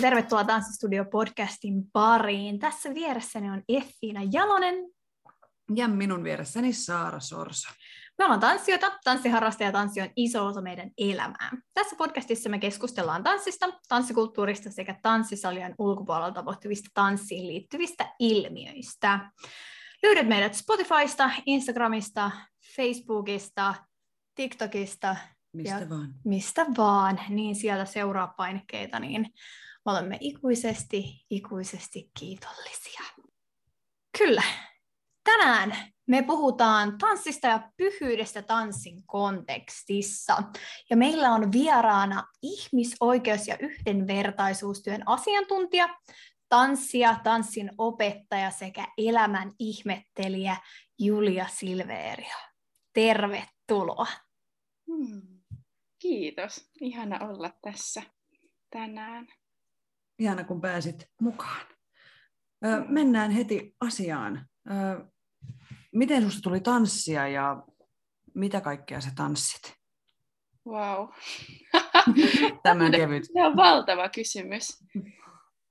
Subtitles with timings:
[0.00, 2.58] ja tervetuloa Tanssistudio-podcastin pariin.
[2.58, 4.74] Tässä vieressäni on Effiina Jalonen.
[5.74, 7.68] Ja minun vieressäni Saara Sorsa.
[8.18, 11.50] Me ollaan tanssijoita, tanssiharrastaja ja tanssi on iso osa meidän elämää.
[11.74, 19.30] Tässä podcastissa me keskustellaan tanssista, tanssikulttuurista sekä tanssisalien ulkopuolella tapahtuvista tanssiin liittyvistä ilmiöistä.
[20.02, 22.30] Löydät meidät Spotifysta, Instagramista,
[22.76, 23.74] Facebookista,
[24.34, 25.16] TikTokista
[25.52, 26.14] Mistä ja vaan.
[26.24, 29.26] Mistä vaan, niin sieltä seuraa painikkeita, niin
[29.84, 33.00] olemme ikuisesti, ikuisesti kiitollisia.
[34.18, 34.42] Kyllä.
[35.24, 35.76] Tänään
[36.10, 40.42] me puhutaan tanssista ja pyhyydestä tanssin kontekstissa.
[40.90, 45.88] Ja meillä on vieraana ihmisoikeus- ja yhdenvertaisuustyön asiantuntija,
[46.48, 50.56] tanssia, tanssin opettaja sekä elämän ihmettelijä
[50.98, 52.36] Julia Silveria.
[52.92, 54.06] Tervetuloa.
[54.86, 55.22] Hmm.
[55.98, 56.70] Kiitos.
[56.80, 58.02] Ihana olla tässä
[58.70, 59.39] tänään.
[60.20, 61.66] Ihana, kun pääsit mukaan.
[62.64, 64.48] Ö, mennään heti asiaan.
[64.70, 65.04] Ö,
[65.92, 67.62] miten sinusta tuli tanssia ja
[68.34, 69.80] mitä kaikkea sä tanssit?
[70.66, 71.08] Wow.
[72.62, 73.22] Tämä kevyt.
[73.34, 74.84] Tämä on valtava kysymys.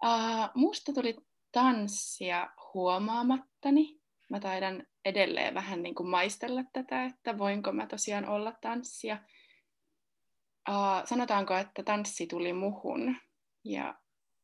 [0.06, 1.18] Uh, musta tuli
[1.52, 4.00] tanssia huomaamattani.
[4.30, 9.18] Mä taidan edelleen vähän niin kuin maistella tätä, että voinko mä tosiaan olla tanssia.
[10.70, 13.16] Uh, sanotaanko, että tanssi tuli muhun
[13.64, 13.96] ja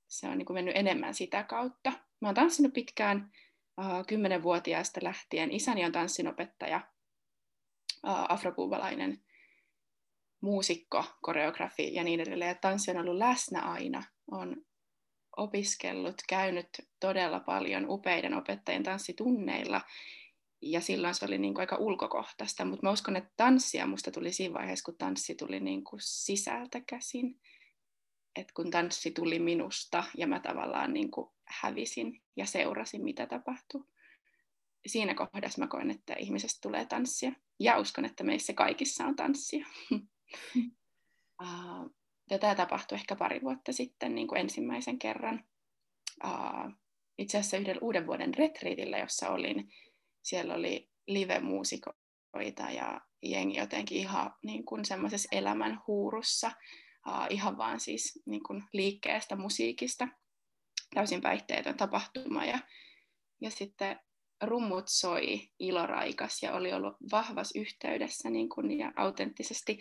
[0.07, 1.91] se on niin kuin mennyt enemmän sitä kautta.
[2.21, 3.31] Mä oon tanssinut pitkään
[4.07, 5.51] kymmenenvuotiaasta lähtien.
[5.51, 6.81] Isäni on tanssinopettaja,
[8.07, 9.21] uh, afrokuubalainen
[10.41, 12.49] muusikko, koreografi ja niin edelleen.
[12.49, 14.03] Ja tanssi on ollut läsnä aina.
[14.31, 14.65] On
[15.37, 19.81] opiskellut, käynyt todella paljon upeiden opettajien tanssitunneilla.
[20.61, 24.31] Ja silloin se oli niin kuin aika ulkokohtaista, mutta mä uskon, että tanssia musta tuli
[24.31, 27.39] siinä vaiheessa, kun tanssi tuli niin kuin sisältä käsin
[28.35, 33.83] että kun tanssi tuli minusta ja mä tavallaan niin kuin hävisin ja seurasin, mitä tapahtui.
[34.87, 37.31] Siinä kohdassa mä koen, että ihmisestä tulee tanssia.
[37.59, 39.67] Ja uskon, että meissä kaikissa on tanssia.
[42.31, 45.45] ja tämä tapahtui ehkä pari vuotta sitten niin kuin ensimmäisen kerran.
[47.17, 49.71] Itse asiassa yhden uuden vuoden retriitillä, jossa olin.
[50.23, 56.51] Siellä oli live-muusikoita ja jengi jotenkin ihan niin kuin semmoisessa elämän huurussa
[57.07, 60.07] uh, ihan vaan siis niin kuin liikkeestä, musiikista,
[60.93, 62.45] täysin päihteetön tapahtuma.
[62.45, 62.59] Ja,
[63.41, 63.99] ja sitten
[64.41, 69.79] rummut soi iloraikas ja oli ollut vahvas yhteydessä niin kuin, ja autenttisesti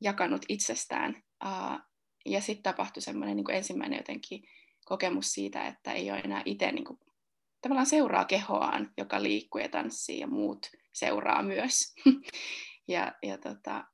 [0.00, 1.22] jakanut itsestään.
[1.44, 1.78] Uh,
[2.26, 4.42] ja sitten tapahtui semmoinen niin ensimmäinen jotenkin
[4.84, 6.98] kokemus siitä, että ei ole enää itse niin kuin,
[7.60, 11.94] tavallaan seuraa kehoaan, joka liikkuu ja tanssii ja muut seuraa myös.
[12.88, 13.84] ja, ja tota,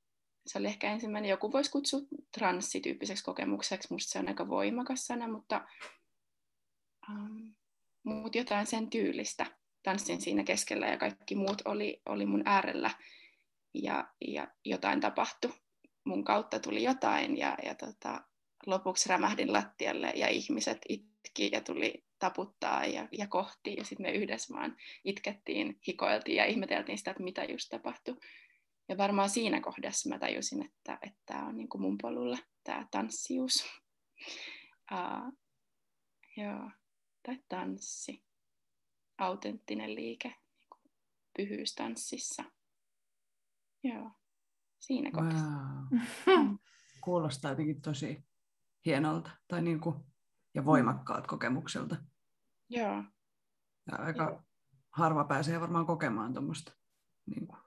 [0.49, 2.01] se oli ehkä ensimmäinen, joku voisi kutsua
[2.39, 5.67] transsityyppiseksi kokemukseksi, musta se on aika voimakas sana, mutta
[7.11, 7.55] um,
[8.03, 9.47] muut jotain sen tyylistä.
[9.83, 12.91] Tanssin siinä keskellä ja kaikki muut oli, oli mun äärellä
[13.75, 15.53] ja, ja jotain tapahtui.
[16.05, 18.21] Mun kautta tuli jotain ja, ja tota,
[18.67, 24.13] lopuksi rämähdin lattialle ja ihmiset itki ja tuli taputtaa ja, ja kohti ja sitten me
[24.13, 28.17] yhdessä vaan itkettiin, hikoiltiin ja ihmeteltiin sitä, että mitä just tapahtui.
[28.89, 33.65] Ja varmaan siinä kohdassa mä tajusin, että tämä on niin kuin mun polulla tämä tanssius.
[34.93, 35.39] Uh,
[36.45, 36.71] joo,
[37.27, 38.25] tai tanssi.
[39.19, 40.39] Autenttinen liike niin
[41.37, 42.45] pyhyys tanssissa.
[43.85, 44.11] Joo,
[44.79, 45.47] siinä kohdassa.
[46.27, 46.55] Wow.
[47.05, 48.25] Kuulostaa jotenkin tosi
[48.87, 49.97] hienolta tai niin kuin,
[50.55, 51.97] ja voimakkaat kokemukselta.
[52.69, 53.05] Joo.
[53.91, 54.43] Ja aika Joo.
[54.91, 56.73] harva pääsee varmaan kokemaan tuommoista.
[57.27, 57.58] Niin kuin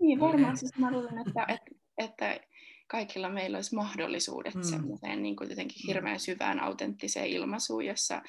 [0.00, 2.40] niin, varmaan siis mä luulen, että, että, että
[2.88, 4.62] kaikilla meillä olisi mahdollisuudet mm.
[4.62, 5.86] semmoiseen niin kuin jotenkin mm.
[5.86, 8.22] hirveän syvään autenttiseen ilmaisuun, jossa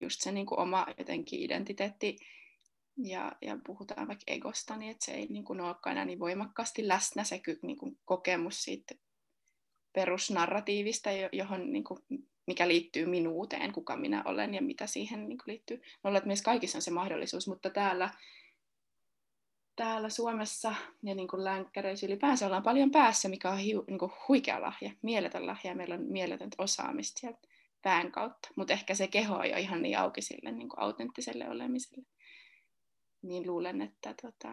[0.00, 2.16] just se niin kuin oma jotenkin identiteetti
[2.96, 6.88] ja, ja puhutaan vaikka egosta, niin että se ei niin kuin olekaan enää niin voimakkaasti
[6.88, 8.94] läsnä se niin kuin kokemus siitä
[9.92, 11.98] perusnarratiivista, johon, niin kuin,
[12.46, 15.82] mikä liittyy minuuteen, kuka minä olen ja mitä siihen niin kuin liittyy.
[16.04, 18.10] Luulen, että meissä kaikissa on se mahdollisuus, mutta täällä
[19.76, 24.12] täällä Suomessa ja niin kuin länkkäreissä ylipäänsä ollaan paljon päässä, mikä on hiu, niin kuin
[24.28, 27.48] huikea lahja, mieletön lahja ja meillä on mieletöntä osaamista sieltä
[27.82, 28.48] pään kautta.
[28.56, 32.06] Mutta ehkä se keho on jo ihan niin auki sille niin kuin autenttiselle olemiselle.
[33.22, 34.52] Niin luulen, että, tota,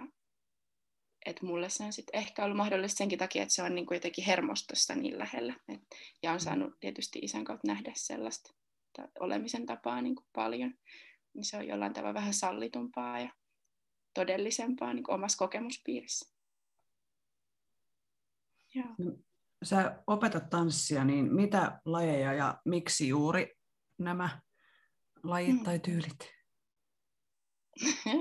[1.26, 3.96] että mulle se on sit ehkä ollut mahdollista senkin takia, että se on niin kuin
[3.96, 5.54] jotenkin hermostossa niin lähellä.
[5.74, 5.82] Et,
[6.24, 6.44] ja on mm.
[6.44, 8.54] saanut tietysti isän kautta nähdä sellaista
[9.20, 10.74] olemisen tapaa niin kuin paljon.
[11.34, 13.30] Niin se on jollain tavalla vähän sallitumpaa ja
[14.20, 16.36] todellisempaa niin omassa kokemuspiirissä.
[18.76, 18.88] Joo.
[18.98, 19.12] No,
[19.64, 23.56] sä opetat tanssia, niin mitä lajeja ja miksi juuri
[23.98, 24.42] nämä
[25.24, 25.64] lajit hmm.
[25.64, 26.20] tai tyylit?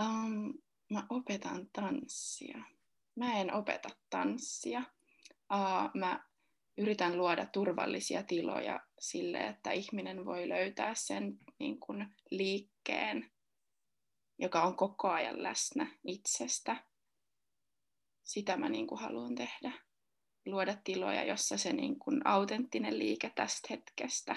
[0.00, 0.54] um,
[0.92, 2.58] mä opetan tanssia.
[3.16, 4.82] Mä en opeta tanssia.
[5.52, 6.24] Uh, mä
[6.78, 13.30] yritän luoda turvallisia tiloja sille, että ihminen voi löytää sen niin kuin, liikkeen
[14.38, 16.76] joka on koko ajan läsnä itsestä.
[18.24, 19.72] Sitä mä niin kuin haluan tehdä.
[20.46, 24.36] Luoda tiloja, jossa se niin kuin autenttinen liike tästä hetkestä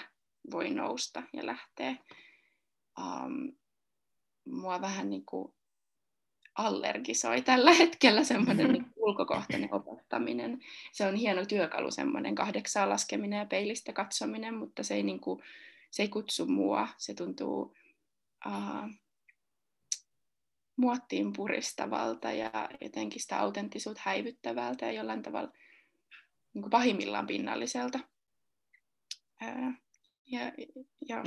[0.50, 1.96] voi nousta ja lähteä.
[3.00, 3.56] Um,
[4.44, 5.54] mua vähän niin kuin
[6.58, 10.60] allergisoi tällä hetkellä semmoinen niin ulkokohtainen opettaminen.
[10.92, 15.42] Se on hieno työkalu, semmoinen kahdeksaa laskeminen ja peilistä katsominen, mutta se ei, niin kuin,
[15.90, 16.88] se ei kutsu mua.
[16.98, 17.74] Se tuntuu
[18.46, 18.90] uh,
[20.76, 25.52] muottiin puristavalta ja jotenkin sitä autenttisuutta häivyttävältä ja jollain tavalla
[26.54, 28.00] niin kuin pahimmillaan pinnalliselta.
[29.40, 29.74] Ää,
[30.26, 30.40] ja,
[31.08, 31.24] ja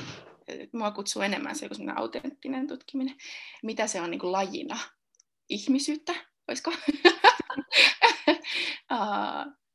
[0.74, 3.16] mua kutsuu enemmän se joku autenttinen tutkiminen.
[3.64, 4.80] Mitä se on niin kuin lajina?
[5.50, 6.14] Ihmisyyttä,
[6.48, 6.72] olisiko?
[8.92, 9.54] uh,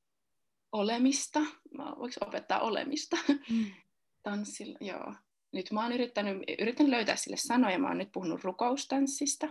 [0.73, 1.41] olemista.
[1.79, 3.17] Voiko opettaa olemista?
[3.29, 3.67] Mm.
[4.23, 5.15] Tanssilla, joo.
[5.53, 7.79] Nyt mä oon yrittänyt, yrittänyt löytää sille sanoja.
[7.79, 9.49] Mä oon nyt puhunut rukoustanssista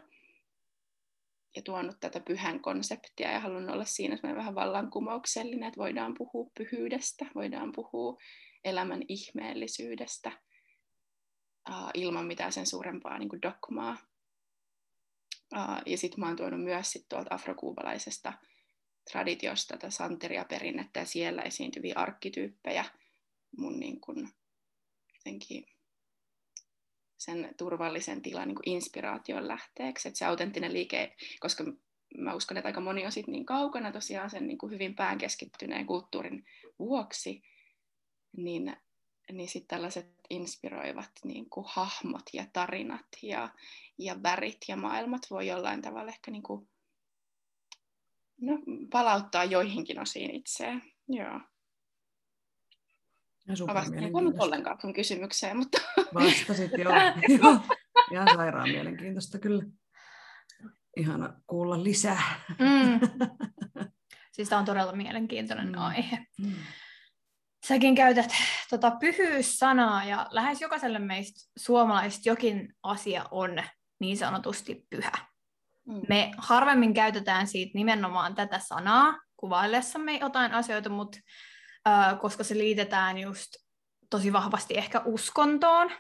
[1.56, 7.26] ja tuonut tätä pyhän konseptia ja halunnut olla siinä vähän vallankumouksellinen, että voidaan puhua pyhyydestä,
[7.36, 8.18] voidaan puhua
[8.64, 10.32] elämän ihmeellisyydestä
[11.70, 13.98] uh, ilman mitään sen suurempaa niin kuin dogmaa.
[15.56, 18.34] Uh, ja sitten mä oon tuonut myös sit tuolta afrokuubalaisesta
[19.12, 22.86] traditiosta tätä santeria-perinnettä ja siellä esiintyviä arkkityyppejä
[23.58, 24.30] mun niin kuin,
[25.16, 25.66] jotenkin
[27.20, 30.08] sen turvallisen tilan niin kuin inspiraation lähteeksi.
[30.08, 31.64] Että se autenttinen liike, koska
[32.18, 35.86] mä uskon, että aika moni on sit niin kaukana tosiaan sen niin kuin hyvin päänkeskittyneen
[35.86, 36.46] kulttuurin
[36.80, 37.44] vuoksi,
[38.38, 38.78] niin,
[39.32, 43.50] niin sitten tällaiset inspiroivat niin kuin hahmot ja tarinat ja,
[43.98, 46.70] ja värit ja maailmat voi jollain tavalla ehkä niin kuin,
[48.42, 48.54] no,
[48.92, 50.82] palauttaa joihinkin osiin itseään.
[51.08, 51.40] Joo.
[53.50, 55.78] Ja Vastaan ollenkaan sun kysymykseen, mutta...
[56.14, 56.94] Vastasit, joo.
[57.44, 57.60] joo.
[58.12, 59.64] Ihan sairaan mielenkiintoista kyllä.
[60.98, 62.22] Ihana kuulla lisää.
[62.60, 63.00] Mm.
[64.32, 65.78] Siis tämä on todella mielenkiintoinen mm.
[65.78, 66.18] aihe.
[66.42, 66.54] Mm.
[67.68, 68.32] Säkin käytät
[68.70, 73.64] tota, pyhyyssanaa ja lähes jokaiselle meistä suomalaisista jokin asia on
[74.00, 75.12] niin sanotusti pyhä.
[75.88, 76.02] Mm.
[76.10, 81.20] Me harvemmin käytetään siitä nimenomaan tätä sanaa kuvaillessamme jotain asioita, mutta
[82.22, 83.50] koska se liitetään just
[84.10, 85.92] tosi vahvasti ehkä uskontoon,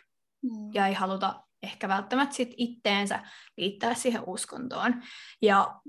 [0.41, 0.73] mm.
[0.73, 3.23] ja ei haluta ehkä välttämättä sit itteensä
[3.57, 5.03] liittää siihen uskontoon.
[5.41, 5.81] Ja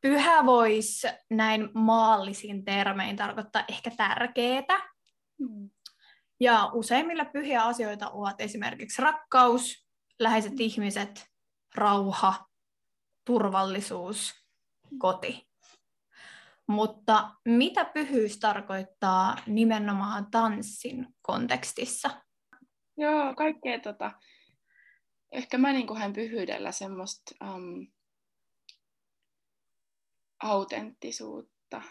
[0.00, 4.90] pyhä voisi näin maallisin termein tarkoittaa ehkä tärkeää.
[5.38, 5.70] Mm.
[6.40, 9.86] Ja useimmilla pyhiä asioita ovat esimerkiksi rakkaus,
[10.18, 10.60] läheiset mm.
[10.60, 11.26] ihmiset,
[11.74, 12.46] rauha,
[13.24, 14.34] turvallisuus,
[14.98, 15.49] koti.
[16.70, 22.10] Mutta mitä pyhyys tarkoittaa nimenomaan tanssin kontekstissa?
[22.96, 24.12] Joo, kaikkea tota,
[25.32, 27.86] ehkä mä niin hän pyhyydellä semmoista um,
[30.42, 31.82] autenttisuutta.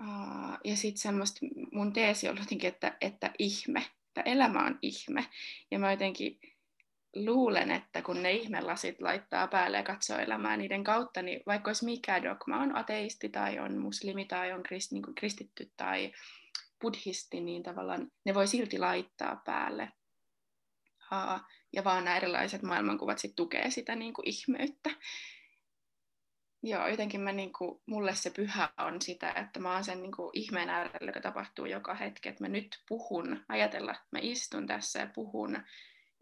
[0.00, 1.40] Uh, ja sitten semmoista,
[1.72, 5.26] mun teesi on jotenkin, että, että ihme, että elämä on ihme.
[5.70, 6.40] Ja mä jotenkin
[7.14, 11.84] luulen, että kun ne ihmelasit laittaa päälle ja katsoo elämää niiden kautta, niin vaikka olisi
[11.84, 16.12] mikä dogma, on ateisti tai on muslimi tai on krist, niin kristitty tai
[16.80, 19.92] buddhisti, niin tavallaan ne voi silti laittaa päälle.
[21.72, 24.90] Ja vaan nämä erilaiset maailmankuvat sit tukee sitä niin kuin ihmeyttä.
[26.62, 30.12] Joo, jotenkin mä, niin kuin, mulle se pyhä on sitä, että mä oon sen niin
[30.12, 34.98] kuin, ihmeen äärellä, joka tapahtuu joka hetki, että mä nyt puhun, ajatella, mä istun tässä
[34.98, 35.62] ja puhun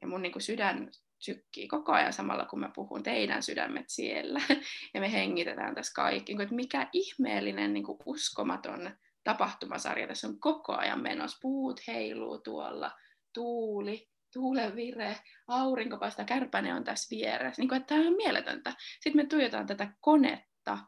[0.02, 4.40] ja mun niin kuin sydän sykkii koko ajan samalla, kun mä puhun teidän sydämet siellä.
[4.95, 6.33] Ja me hengitetään tässä kaikki.
[6.33, 8.90] Niin että mikä ihmeellinen niin kuin uskomaton
[9.25, 11.38] tapahtumasarja tässä on koko ajan menossa.
[11.43, 12.90] Puut heiluu tuolla,
[13.35, 15.17] tuuli, tuulevire,
[15.49, 17.62] aurinko paistaa, kärpäne on tässä vieressä.
[17.62, 18.75] Niin kuin, että tämä on mieletöntä.
[19.00, 20.78] Sitten me tuijotaan tätä konetta,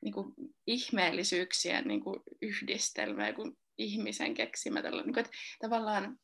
[0.00, 0.34] niin kuin
[0.66, 4.82] ihmeellisyyksien niin kuin yhdistelmä, kun ihmisen keksimä.
[4.82, 6.18] Tällä, niin kuin, että tavallaan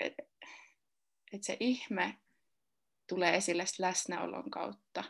[0.00, 0.22] että
[1.32, 2.18] et se ihme
[3.08, 5.04] tulee esille läsnäolon kautta.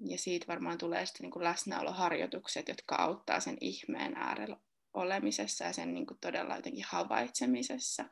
[0.00, 4.56] Ja siitä varmaan tulee sitten niin kuin läsnäoloharjoitukset, jotka auttaa sen ihmeen äärellä
[4.94, 8.04] olemisessa ja sen niin kuin todella jotenkin havaitsemisessa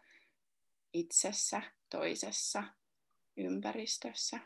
[0.92, 2.64] itsessä, toisessa,
[3.36, 4.40] ympäristössä.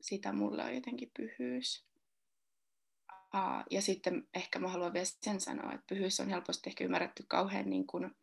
[0.00, 1.86] Sitä mulle on jotenkin pyhyys.
[3.70, 7.70] Ja sitten ehkä mä haluan vielä sen sanoa, että pyhyys on helposti ehkä ymmärretty kauhean
[7.70, 8.16] niin kuin,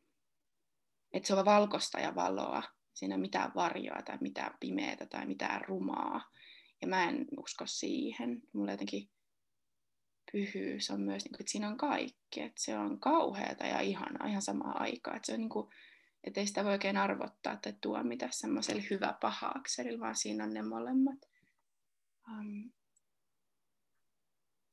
[1.14, 2.64] että se on valkoista ja valoa.
[2.94, 6.32] Siinä ei mitään varjoa tai mitään pimeää tai mitään rumaa.
[6.82, 8.42] Ja mä en usko siihen.
[8.54, 9.10] Mulla jotenkin
[10.32, 12.42] pyhyys on myös, että siinä on kaikki.
[12.42, 15.18] Että se on kauheata ja ihanaa ihan samaan aikaan.
[15.18, 15.70] Että se on niin kuin,
[16.24, 20.54] että ei sitä voi oikein arvottaa tai tuomita semmoiselle hyvä paha akselilla, vaan siinä on
[20.54, 21.20] ne molemmat.
[22.28, 22.72] Um,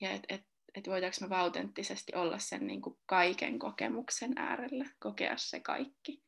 [0.01, 5.37] ja että et, et voidaanko me autenttisesti olla sen niin kuin kaiken kokemuksen äärellä, kokea
[5.37, 6.24] se kaikki.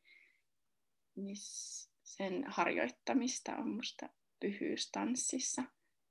[1.17, 1.35] Niin
[2.03, 4.09] sen harjoittamista on musta
[4.39, 5.63] pyhyys tanssissa.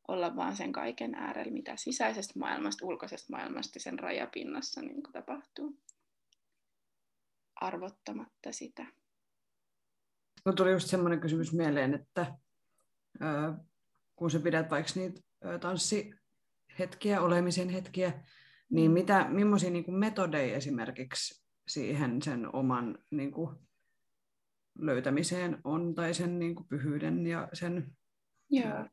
[0.09, 5.79] Olla vaan sen kaiken äärellä, mitä sisäisestä maailmasta, ulkoisesta maailmasta sen rajapinnassa niin tapahtuu.
[7.55, 8.87] Arvottamatta sitä.
[10.45, 12.35] No tuli just semmoinen kysymys mieleen, että
[14.17, 15.21] kun sä pidät vaikka niitä
[15.61, 18.25] tanssihetkiä, olemisen hetkiä,
[18.71, 23.66] niin mitä, millaisia niin kuin metodeja esimerkiksi siihen sen oman niin kuin,
[24.79, 27.97] löytämiseen on, tai sen niin kuin, pyhyyden ja sen,
[28.51, 28.87] Joo.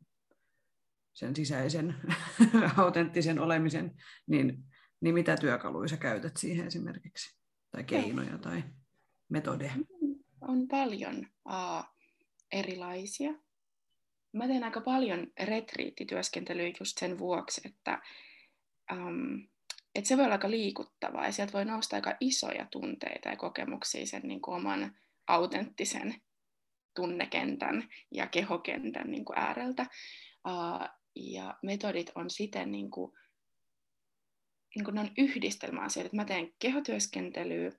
[1.14, 1.96] sen sisäisen
[2.78, 3.92] autenttisen olemisen,
[4.28, 4.64] niin,
[5.02, 7.40] niin mitä työkaluja sä käytät siihen esimerkiksi,
[7.72, 8.64] tai keinoja tai
[9.30, 9.74] metodeja?
[10.42, 11.84] On paljon uh,
[12.52, 13.34] erilaisia.
[14.34, 18.02] Mä teen aika paljon retriittityöskentelyä just sen vuoksi, että
[18.92, 19.48] um,
[19.96, 24.06] et se voi olla aika liikuttavaa ja sieltä voi nousta aika isoja tunteita ja kokemuksia
[24.06, 24.96] sen niin kuin oman
[25.28, 26.16] autenttisen
[26.96, 29.86] tunnekentän ja kehokentän niin kuin ääreltä.
[31.16, 33.12] Ja metodit on siten, niin kuin,
[34.76, 37.72] niin kuin ne on yhdistelmä asioita, mä teen kehotyöskentelyä,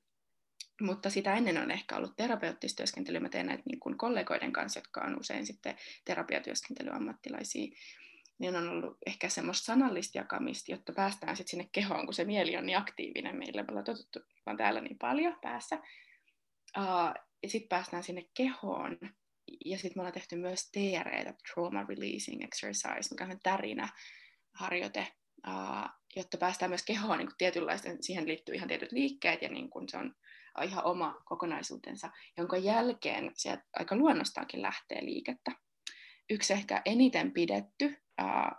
[0.81, 3.21] mutta sitä ennen on ehkä ollut terapeuttista työskentelyä.
[3.21, 7.77] Mä teen näitä niin kuin kollegoiden kanssa, jotka on usein sitten terapiatyöskentelyammattilaisia.
[8.39, 12.57] Niin on ollut ehkä semmoista sanallista jakamista, jotta päästään sitten sinne kehoon, kun se mieli
[12.57, 13.63] on niin aktiivinen meillä.
[13.63, 15.77] Me ollaan totuttu vaan täällä niin paljon päässä.
[16.79, 18.99] Uh, ja sitten päästään sinne kehoon.
[19.65, 23.89] Ja sitten me ollaan tehty myös TRE, Trauma Releasing Exercise, mikä on tärinä
[24.55, 25.07] harjoite,
[25.49, 29.89] uh, jotta päästään myös kehoon niin tietynlaisten, siihen liittyy ihan tietyt liikkeet ja niin kun
[29.89, 30.15] se on
[30.65, 35.53] ihan oma kokonaisuutensa, jonka jälkeen sieltä aika luonnostaankin lähtee liikettä.
[36.31, 38.57] Yksi ehkä eniten pidetty ää,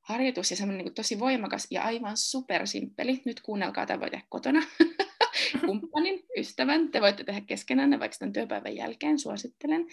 [0.00, 3.22] harjoitus ja semmoinen niin tosi voimakas ja aivan supersimppeli.
[3.24, 4.62] Nyt kuunnelkaa, tämä voi tehdä kotona.
[5.66, 9.86] Kumppanin, ystävän, te voitte tehdä keskenään vaikka tämän työpäivän jälkeen, suosittelen.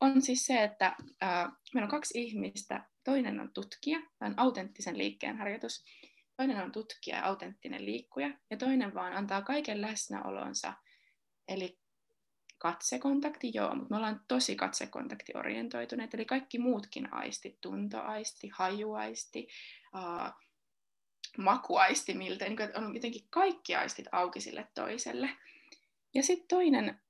[0.00, 2.84] On siis se, että ää, meillä on kaksi ihmistä.
[3.04, 5.84] Toinen on tutkija, tämä on autenttisen liikkeen harjoitus.
[6.36, 10.72] Toinen on tutkija ja autenttinen liikkuja, ja toinen vaan antaa kaiken läsnäolonsa,
[11.48, 11.78] eli
[12.58, 19.46] katsekontakti, joo, mutta me ollaan tosi katsekontaktiorientoituneet, eli kaikki muutkin aistit, tuntoaisti, hajuaisti,
[21.38, 25.30] makuaisti, miltä, niin on jotenkin kaikki aistit auki sille toiselle.
[26.14, 27.00] Ja sitten toinen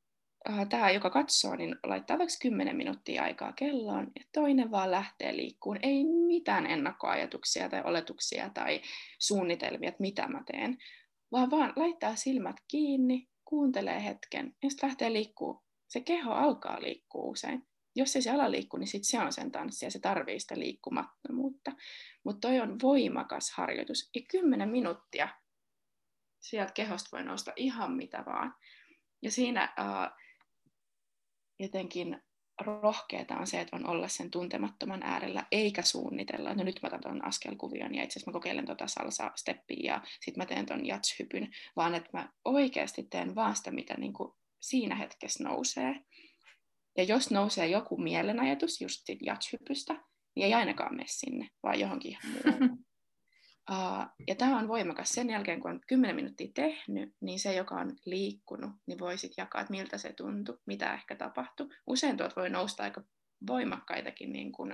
[0.48, 5.36] äh, tämä, joka katsoo, niin laittaa vaikka 10 minuuttia aikaa kelloon, ja toinen vaan lähtee
[5.36, 5.78] liikkuun.
[5.82, 8.80] Ei mitään ennakkoajatuksia tai oletuksia tai
[9.18, 10.78] suunnitelmia, että mitä mä teen,
[11.32, 15.64] vaan vaan laittaa silmät kiinni, kuuntelee hetken, ja sitten lähtee liikkuu.
[15.88, 17.66] Se keho alkaa liikkua usein.
[17.94, 20.58] Jos ei se ala liikkua, niin sit se on sen tanssi ja se tarvii sitä
[20.58, 21.72] liikkumattomuutta.
[22.24, 24.10] Mutta toi on voimakas harjoitus.
[24.14, 25.28] Ja 10 minuuttia
[26.40, 28.54] sieltä kehosta voi nousta ihan mitä vaan.
[29.22, 30.24] Ja siinä uh,
[31.58, 32.22] jotenkin
[32.60, 37.00] rohkeeta on se, että on olla sen tuntemattoman äärellä, eikä suunnitella, no nyt mä otan
[37.00, 41.54] tuon askelkuvion ja itse asiassa mä kokeilen tuota salsa-steppiä ja sitten mä teen tuon jatshypyn,
[41.76, 46.04] vaan että mä oikeasti teen vaan sitä, mitä niin kuin siinä hetkessä nousee.
[46.96, 49.94] Ja jos nousee joku mielenajatus just jatshypystä,
[50.34, 52.78] niin ei ainakaan mene sinne, vaan johonkin ihan muuhun.
[53.70, 55.08] Uh, ja tämä on voimakas.
[55.08, 59.42] Sen jälkeen, kun on 10 minuuttia tehnyt, niin se, joka on liikkunut, niin voi sitten
[59.42, 61.68] jakaa, että miltä se tuntui, mitä ehkä tapahtui.
[61.86, 63.02] Usein tuot voi nousta aika
[63.46, 64.72] voimakkaitakin niin kuin,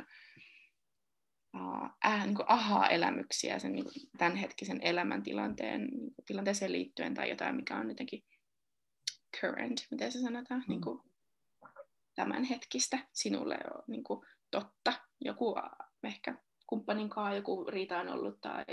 [1.54, 7.56] uh, äh, niin kuin aha-elämyksiä sen niin kuin tämänhetkisen elämäntilanteen niin tilanteeseen liittyen tai jotain,
[7.56, 8.24] mikä on jotenkin
[9.40, 10.64] current, miten se sanotaan, mm.
[10.68, 11.09] niin kuin
[12.20, 14.92] tämänhetkistä, sinulle on niin kuin totta.
[15.20, 15.54] Joku
[16.04, 16.34] ehkä
[16.66, 18.64] kumppanin kanssa joku riita on ollut tai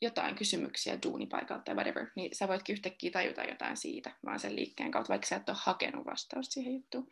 [0.00, 4.90] jotain kysymyksiä duunipaikalta tai whatever, niin sä voitkin yhtäkkiä tajuta jotain siitä, vaan sen liikkeen
[4.90, 7.08] kautta, vaikka sä et ole hakenut vastausta siihen juttuun.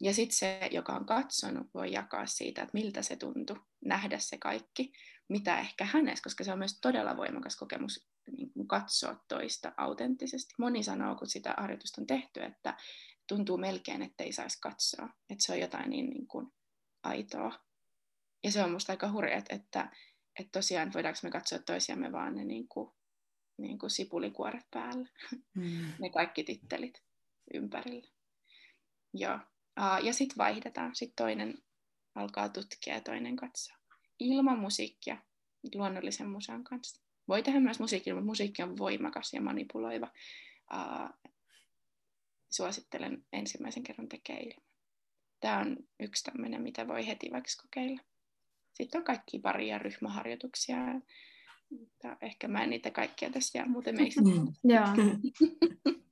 [0.00, 4.38] Ja sitten se, joka on katsonut, voi jakaa siitä, että miltä se tuntui nähdä se
[4.38, 4.92] kaikki,
[5.28, 10.54] mitä ehkä hänessä, koska se on myös todella voimakas kokemus niin kuin katsoa toista autenttisesti.
[10.58, 12.76] Moni sanoo, kun sitä harjoitusta on tehty, että
[13.36, 16.46] tuntuu melkein, että ei saisi katsoa, että se on jotain niin, niin kuin
[17.02, 17.60] aitoa.
[18.44, 19.90] Ja se on musta aika hurja, että, että,
[20.52, 22.92] tosiaan voidaanko me katsoa toisiamme vaan ne niin kuin,
[23.58, 25.08] niin kuin sipulikuoret päällä,
[25.54, 25.92] mm.
[26.00, 27.02] ne kaikki tittelit
[27.54, 28.08] ympärillä.
[29.14, 29.38] Joo.
[30.02, 31.58] Ja sitten vaihdetaan, sitten toinen
[32.14, 33.76] alkaa tutkia ja toinen katsoa.
[34.18, 35.18] Ilman musiikkia,
[35.74, 37.02] luonnollisen musan kanssa.
[37.28, 40.08] Voi tehdä myös musiikkia, mutta musiikki on voimakas ja manipuloiva.
[42.52, 44.68] Suosittelen ensimmäisen kerran tekee ilman.
[45.40, 48.00] Tämä on yksi tämmöinen, mitä voi heti vaikka kokeilla.
[48.72, 50.76] Sitten on kaikki pari- ja ryhmäharjoituksia.
[52.20, 54.20] Ehkä mä en niitä kaikkia tässä jää muuten meistä.
[54.64, 54.86] Joo.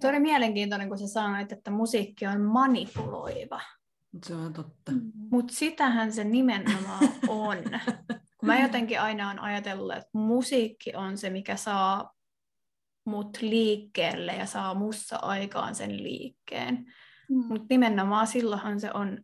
[0.00, 3.60] Tuo oli mielenkiintoinen, kun sä sanoit, että musiikki on manipuloiva.
[4.26, 4.92] Se on totta.
[5.30, 7.58] Mutta sitähän se nimenomaan on.
[8.38, 12.16] Kun mä jotenkin aina on ajatellut, että musiikki on se, mikä saa
[13.10, 16.94] mut liikkeelle ja saa mussa aikaan sen liikkeen.
[17.30, 17.44] Mm.
[17.48, 19.18] Mutta nimenomaan silloinhan se on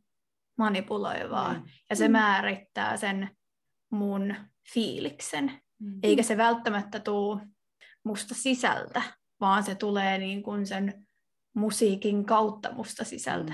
[0.59, 1.55] manipuloivaa.
[1.55, 1.63] Mm.
[1.91, 3.31] Ja se määrittää sen
[3.91, 4.35] mun
[4.75, 5.53] fiiliksen.
[5.79, 6.01] Mm.
[6.03, 7.41] Eikä se välttämättä tuu
[8.05, 9.03] musta sisältä,
[9.41, 11.07] vaan se tulee niin kuin sen
[11.55, 13.53] musiikin kautta musta sisältä.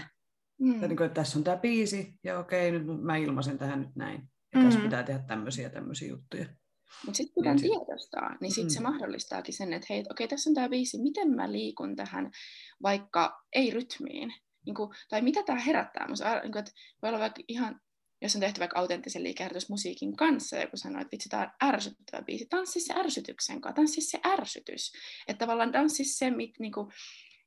[0.61, 0.81] Mm.
[0.81, 4.31] niin kuin, että tässä on tämä biisi, ja okei, nyt mä ilmaisen tähän nyt näin.
[4.55, 4.65] Ja mm.
[4.65, 6.47] tässä pitää tehdä tämmöisiä tämmöisiä juttuja.
[7.07, 8.75] Mutta sitten kun on tiedostaa, niin sitten mm.
[8.75, 12.31] se mahdollistaakin sen, että hei, okei, tässä on tämä biisi, miten mä liikun tähän
[12.83, 14.35] vaikka ei-rytmiin?
[14.67, 16.09] Niin kuin, tai mitä tämä herättää?
[16.09, 16.73] Musta, niin kuin, että
[17.03, 17.81] voi olla vaikka ihan
[18.23, 21.69] jos on tehty vaikka autenttisen liikehdys musiikin kanssa, ja kun sanoo, että vitsi, tämä on
[21.69, 24.93] ärsyttävä biisi, tanssi se ärsytyksen kanssa, tanssi se ärsytys.
[25.29, 26.93] Että tavallaan tanssi se, mit, niin kuin,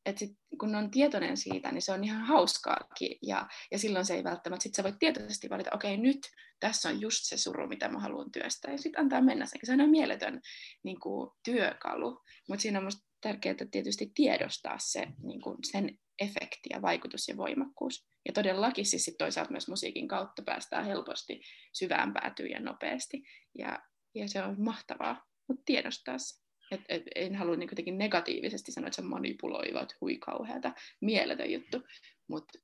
[0.06, 4.16] että sit, kun on tietoinen siitä, niin se on ihan hauskaakin, ja, ja silloin se
[4.16, 6.20] ei välttämättä, sit sä voit tietoisesti valita, okei, okay, nyt
[6.68, 9.84] tässä on just se suru, mitä mä haluan työstää, ja sitten antaa mennä sen, se
[9.84, 10.42] on mieletön
[10.84, 16.70] niin kuin, työkalu, mutta siinä on musta tärkeää tietysti tiedostaa se, niin kuin, sen efekti
[16.70, 18.06] ja vaikutus ja voimakkuus.
[18.28, 21.42] Ja todellakin siis sit toisaalta myös musiikin kautta päästään helposti
[21.74, 23.24] syvään päätyyn ja nopeasti.
[23.58, 23.80] Ja,
[24.16, 26.46] ja se on mahtavaa, mutta tiedostaa se.
[26.72, 31.52] Et, et, en halua niin negatiivisesti sanoa, että se on manipuloiva, että hui kauheata, mieletön
[31.52, 31.82] juttu,
[32.28, 32.60] mutta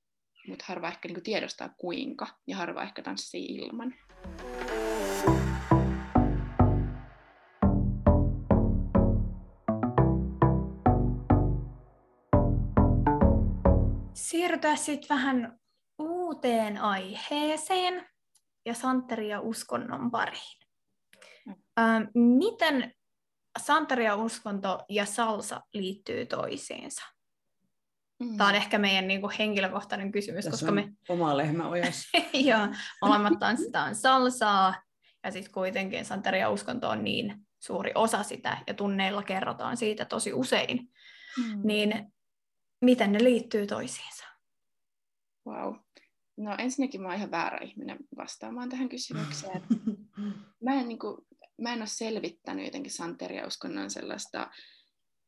[0.48, 3.94] mut harva ehkä niin tiedostaa kuinka, ja harva ehkä tanssii ilman.
[14.32, 15.60] siirrytään sitten vähän
[16.00, 18.10] uuteen aiheeseen
[18.66, 20.60] ja Santeria uskonnon pariin.
[21.46, 21.56] Mm.
[21.80, 22.94] Ähm, miten
[23.60, 27.02] Santeria uskonto ja salsa liittyy toisiinsa?
[28.22, 28.38] Mm.
[28.38, 30.46] Tämä on ehkä meidän niin kuin, henkilökohtainen kysymys.
[30.46, 30.94] Tässä koska me...
[31.10, 32.04] oma lehmä ojas.
[32.34, 32.68] Joo,
[33.02, 34.76] molemmat tanssitaan salsaa
[35.24, 40.34] ja sitten kuitenkin Santeria uskonto on niin suuri osa sitä ja tunneilla kerrotaan siitä tosi
[40.34, 40.90] usein.
[41.38, 41.62] Mm.
[41.64, 42.14] Niin
[42.82, 44.26] miten ne liittyy toisiinsa?
[45.48, 45.76] Wow.
[46.38, 49.62] No ensinnäkin mä oon ihan väärä ihminen vastaamaan tähän kysymykseen.
[50.64, 51.18] Mä en, niin kuin,
[51.62, 54.50] mä en ole selvittänyt jotenkin Santeria-uskonnon sellaista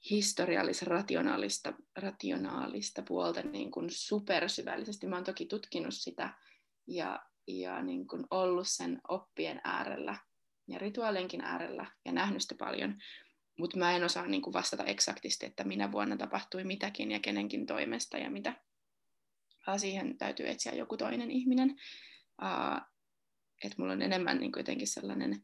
[0.09, 5.07] historiallis-rationaalista rationaalista puolta niin kuin supersyvällisesti.
[5.07, 6.33] Mä oon toki tutkinut sitä
[6.87, 10.17] ja, ja niin kuin ollut sen oppien äärellä
[10.67, 13.01] ja rituaalienkin äärellä ja nähnyt sitä paljon,
[13.59, 17.65] mutta mä en osaa niin kuin vastata eksaktisti, että minä vuonna tapahtui mitäkin ja kenenkin
[17.65, 18.55] toimesta ja mitä
[19.77, 21.69] siihen täytyy etsiä joku toinen ihminen.
[22.41, 22.81] Uh,
[23.63, 25.43] että mulla on enemmän niin jotenkin sellainen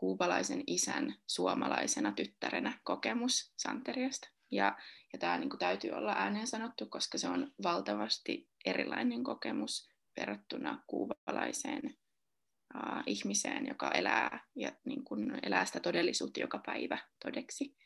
[0.00, 4.28] kuubalaisen isän suomalaisena tyttärenä kokemus Santeriasta.
[4.50, 4.78] Ja,
[5.12, 9.88] ja tämä niin täytyy olla ääneen sanottu, koska se on valtavasti erilainen kokemus
[10.20, 11.82] verrattuna kuubalaiseen
[12.74, 17.76] uh, ihmiseen, joka elää, ja niin kuin elää sitä todellisuutta joka päivä todeksi.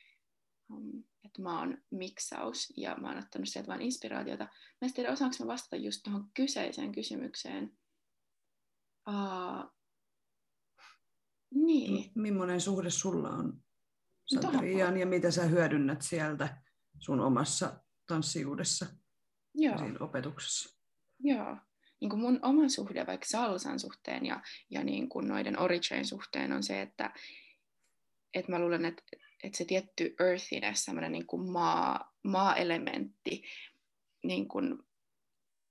[0.72, 4.44] Um, että mä oon miksaus ja mä oon ottanut sieltä vain inspiraatiota.
[4.44, 7.78] Mä en tiedä, osaanko mä vastata just tuohon kyseiseen kysymykseen.
[9.08, 9.74] Uh,
[11.54, 12.12] niin.
[12.14, 13.64] Millainen suhde sulla on
[14.26, 16.62] Santeriaan ja mitä sä hyödynnät sieltä
[16.98, 18.86] sun omassa tanssijuudessa
[19.54, 19.78] Joo.
[19.78, 20.78] siinä opetuksessa?
[21.20, 21.56] Joo.
[22.00, 26.52] Niin kuin mun oma suhde vaikka salsan suhteen ja, ja niin kuin noiden origin suhteen
[26.52, 27.14] on se, että,
[28.34, 29.02] että mä luulen, että
[29.44, 33.42] että se tietty earthiness, semmoinen niin kuin maa, maa-elementti,
[34.22, 34.78] niin, kuin,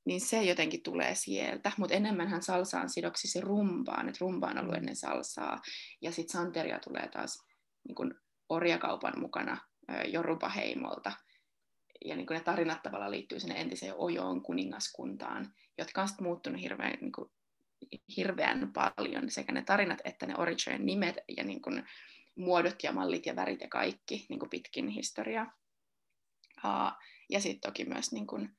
[0.05, 4.71] niin se jotenkin tulee sieltä, mutta enemmänhän salsa on sidoksissa rumpaan, että rumba on ollut
[4.71, 4.77] mm.
[4.77, 5.61] ennen salsaa,
[6.01, 7.43] ja sitten santeria tulee taas
[7.87, 8.13] niin kuin
[8.49, 9.57] orjakaupan mukana
[10.07, 11.11] Joruba-heimolta,
[12.05, 16.61] ja niin kuin ne tarinat tavallaan liittyy sinne entiseen Ojoon kuningaskuntaan, jotka on sitten muuttunut
[16.61, 17.31] hirveän, niin kuin,
[18.17, 21.83] hirveän paljon, sekä ne tarinat että ne origin nimet ja niin kuin,
[22.35, 25.53] muodot ja mallit ja värit ja kaikki niin pitkin historiaa.
[26.65, 26.91] Uh,
[27.29, 28.57] ja sitten toki myös niin kuin,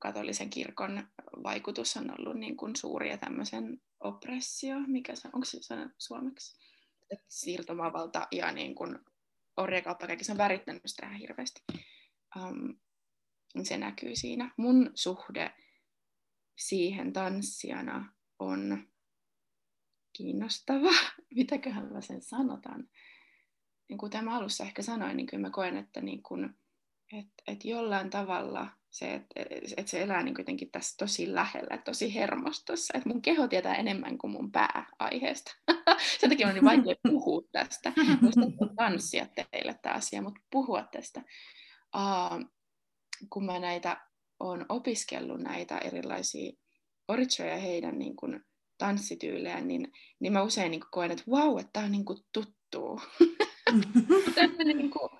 [0.00, 1.08] katolisen kirkon
[1.42, 5.58] vaikutus on ollut niin kuin, suuri ja tämmöisen oppressio, mikä se, onko se
[5.98, 6.60] suomeksi?
[7.28, 8.98] Siirtomaavalta ja niin kuin,
[9.56, 11.62] orjakauppa, kaikki se on värittänyt sitä hirveästi.
[12.36, 12.78] Um,
[13.62, 14.54] se näkyy siinä.
[14.56, 15.54] Mun suhde
[16.58, 18.88] siihen tanssijana on
[20.16, 20.90] kiinnostava.
[21.36, 22.88] Mitäköhän mä sen sanotan?
[23.88, 26.54] Niin kuten mä alussa ehkä sanoin, niin kyllä mä koen, että niin kun,
[27.12, 29.40] et, et jollain tavalla se, että
[29.76, 32.94] et se elää niin jotenkin tässä tosi lähellä, tosi hermostossa.
[32.96, 35.56] Että mun keho tietää enemmän kuin mun pää aiheesta.
[36.20, 37.92] Sen takia on niin vaikea puhua tästä.
[38.20, 38.40] Musta
[38.76, 41.22] tanssia teille tämä asia, mutta puhua tästä.
[41.96, 42.46] Uh,
[43.30, 44.06] kun mä näitä
[44.40, 46.52] on opiskellut näitä erilaisia
[47.08, 48.44] orichoja heidän niin kun,
[48.78, 53.00] tanssityylejä, niin, niin mä usein niin koen, että vau, wow, että tämä on niin tuttuu.
[54.64, 55.19] niin kuin,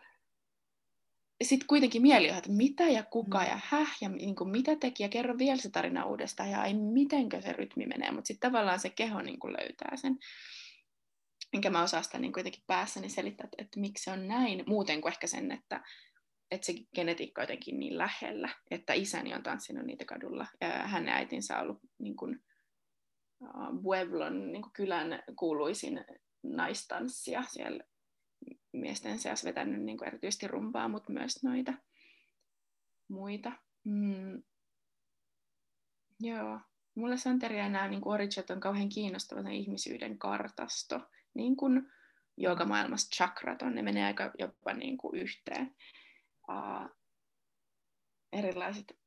[1.43, 3.47] sitten kuitenkin mieli on, että mitä ja kuka mm.
[3.47, 6.75] ja häh ja niin kuin, mitä teki ja kerro vielä se tarina uudestaan ja ei
[6.75, 10.19] mitenkö se rytmi menee, mutta sitten tavallaan se keho niin kuin löytää sen.
[11.53, 15.01] Enkä mä osaa sitä niin kuitenkin päässäni selittää, että, että miksi se on näin, muuten
[15.01, 15.85] kuin ehkä sen, että,
[16.51, 21.15] että se genetiikka on jotenkin niin lähellä, että isäni on tanssinut niitä kadulla ja hänen
[21.15, 22.41] äitinsä on ollut niin kuin,
[23.83, 26.05] Pueblon niin kylän kuuluisin
[26.43, 27.85] naistanssia siellä
[28.73, 31.73] miesten seassa vetänyt niin kuin erityisesti rumpaa, mutta myös noita
[33.11, 33.53] muita.
[33.85, 34.43] Mm.
[36.21, 36.61] Joo.
[36.95, 41.01] Mulle Santeria nämä niin origit on kauhean kiinnostava ihmisyyden kartasto.
[41.35, 41.93] Niin kuin
[42.67, 45.77] maailmassa chakrat on, ne menee aika jopa niin kuin yhteen.
[46.49, 46.91] Uh,
[48.33, 48.99] erilaiset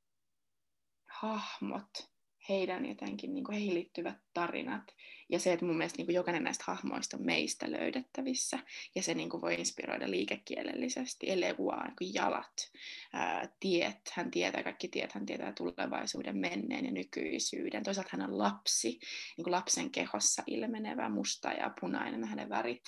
[1.08, 2.13] hahmot,
[2.50, 4.84] heidän jotenkin niin kuin heihin liittyvät tarinat
[5.30, 8.60] ja se, että mun mielestä niin kuin jokainen näistä hahmoista on meistä löydettävissä
[8.96, 11.32] ja se niin kuin voi inspiroida liikekielellisesti.
[11.32, 12.72] Elevua, niin jalat,
[13.14, 17.84] ää, tiet, hän tietää kaikki tiet, hän tietää tulevaisuuden, menneen ja nykyisyyden.
[17.84, 18.90] Toisaalta hän on lapsi,
[19.38, 22.84] niin kuin lapsen kehossa ilmenevä musta ja punainen hänen värit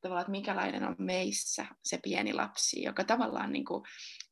[0.00, 3.82] tavallaan, että mikälainen on meissä se pieni lapsi, joka tavallaan niin kuin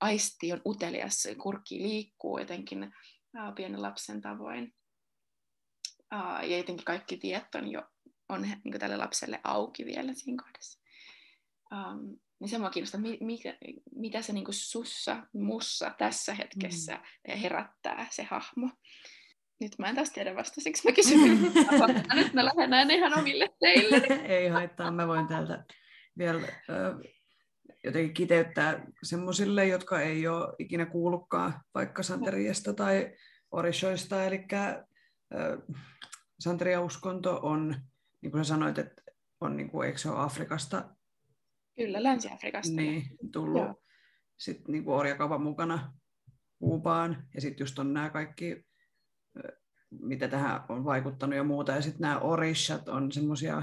[0.01, 2.93] aisti on utelias, kurkki liikkuu jotenkin
[3.57, 4.75] pienen lapsen tavoin.
[6.43, 7.83] Ja jotenkin kaikki tiet on jo
[8.29, 10.81] on niin tälle lapselle auki vielä siinä kohdassa.
[11.73, 13.59] Um, niin se mua kiinnostaa, mikä,
[13.95, 17.39] mitä se niin sussa, mussa tässä hetkessä mm.
[17.39, 18.71] herättää se hahmo.
[19.61, 21.43] Nyt mä en taas tiedä vastasiksi, mä kysyn,
[22.15, 24.25] nyt mä lähden ihan omille teille.
[24.25, 25.65] Ei haittaa, mä voin täältä
[26.19, 26.41] vielä
[27.85, 33.17] jotenkin kiteyttää semmoisille, jotka ei ole ikinä kuullutkaan vaikka Santeriasta tai
[33.51, 34.47] Orishoista, eli
[36.41, 37.77] Santeria-uskonto on,
[38.23, 39.03] niin kuin sanoit, että
[39.41, 40.95] on, niin kuin, eikö se ole Afrikasta?
[41.77, 42.77] Kyllä, Länsi-Afrikasta.
[42.77, 43.67] Niin, tullut
[44.39, 45.93] sitten niin orjakaupan mukana
[46.59, 48.65] Kuubaan, ja sitten just on nämä kaikki,
[49.91, 53.63] mitä tähän on vaikuttanut ja muuta, ja sitten nämä orishat on semmoisia,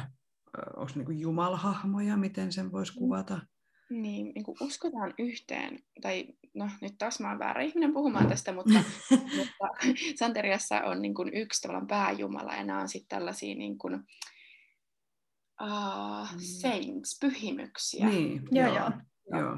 [0.75, 2.97] onko niin jumalhahmoja, miten sen voisi mm.
[2.97, 3.41] kuvata?
[3.89, 8.51] Niin, niin kuin uskotaan yhteen, tai no nyt taas mä oon väärä ihminen puhumaan tästä,
[8.53, 8.83] mutta,
[9.37, 9.67] mutta
[10.15, 13.95] Santeriassa on niin kuin yksi tavallaan pääjumala, ja nämä on sitten tällaisia niin kuin,
[15.61, 16.29] uh,
[16.61, 18.05] saints, pyhimyksiä.
[18.05, 18.91] Niin, joo, joo.
[19.31, 19.39] joo.
[19.39, 19.57] joo.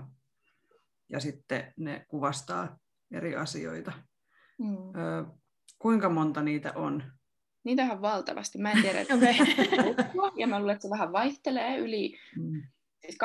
[1.09, 2.79] Ja sitten ne kuvastaa
[3.11, 3.91] eri asioita.
[4.59, 4.75] Mm.
[4.75, 5.25] Ö,
[5.79, 7.03] kuinka monta niitä on?
[7.63, 8.57] Niitä on valtavasti.
[8.57, 10.31] Mä en tiedä, että okay.
[10.35, 12.61] ja mä luulen, että se vähän vaihtelee yli mm
[13.01, 13.17] siis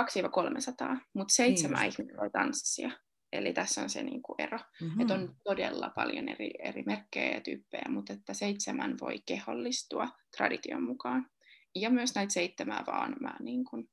[0.94, 2.90] 200-300, mutta seitsemän niin ihmistä voi tanssia.
[3.32, 5.00] Eli tässä on se niin kuin ero, mm-hmm.
[5.00, 10.82] että on todella paljon eri, eri merkkejä ja tyyppejä, mutta että seitsemän voi kehollistua tradition
[10.82, 11.30] mukaan.
[11.74, 13.90] Ja myös näitä seitsemää vaan mä niin kuin,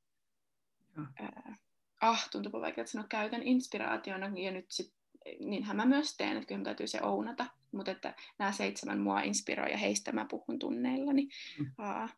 [1.18, 1.56] ää,
[2.00, 4.94] ah, tuntuu vaikealta sanoa, käytän inspiraationa ja nyt sit,
[5.40, 9.70] niinhän mä myös teen, että kyllä täytyy se ounata, mutta että nämä seitsemän mua inspiroi
[9.70, 11.28] ja heistä mä puhun tunneillani.
[11.58, 11.66] Mm.
[11.66, 12.10] Uh,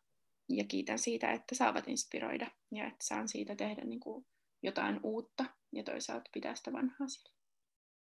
[0.49, 4.25] ja kiitän siitä, että saavat inspiroida ja että saan siitä tehdä niin kuin
[4.63, 7.37] jotain uutta ja toisaalta pitää sitä vanhaa siellä.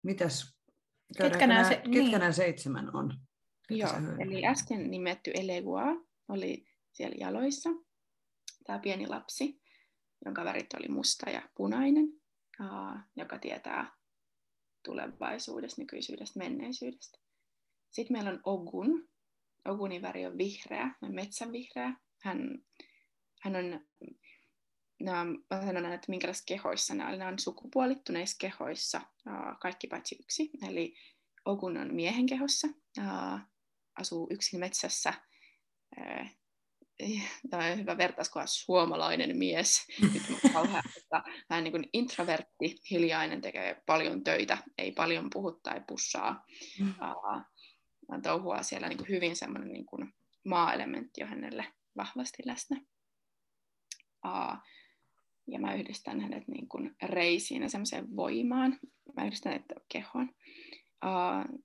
[0.04, 0.58] Mitäs?
[1.18, 2.12] Ketkä nämä, se, ketkä niin.
[2.12, 3.20] nämä seitsemän on?
[3.70, 5.84] Joo, eli äsken nimetty Elegua
[6.30, 7.70] oli siellä jaloissa,
[8.66, 9.62] tämä pieni lapsi.
[10.26, 12.06] jonka värit oli musta ja punainen,
[12.60, 13.98] uh, joka tietää
[14.86, 17.20] tulevaisuudesta, nykyisyydestä, menneisyydestä.
[17.92, 19.10] Sitten meillä on Ogun.
[19.66, 21.94] Ogunin väri on vihreä, metsän vihreä.
[22.20, 22.64] Hän,
[23.42, 23.88] hän on,
[25.00, 29.02] nämä, mä sanon aina, että minkälaisissa kehoissa nämä, nämä on sukupuolittuneissa kehoissa,
[29.60, 30.50] kaikki paitsi yksi.
[30.70, 30.96] Eli
[31.46, 32.68] Ogun on miehen kehossa,
[34.00, 35.14] asuu yksin metsässä,
[37.50, 39.88] tämä on hyvä vertauskuva, suomalainen mies,
[40.54, 46.46] kauhean, että hän niin kuin introvertti, hiljainen, tekee paljon töitä, ei paljon puhu tai pussaa,
[46.80, 46.90] mm.
[46.90, 50.14] uh, touhua siellä niin kuin hyvin semmoinen niin kuin
[50.46, 52.82] maa-elementti on hänelle vahvasti läsnä.
[54.26, 54.58] Uh,
[55.48, 58.80] ja mä yhdistän hänet niin kuin reisiin ja semmoiseen voimaan.
[59.16, 60.36] Mä yhdistän hänet kehoon.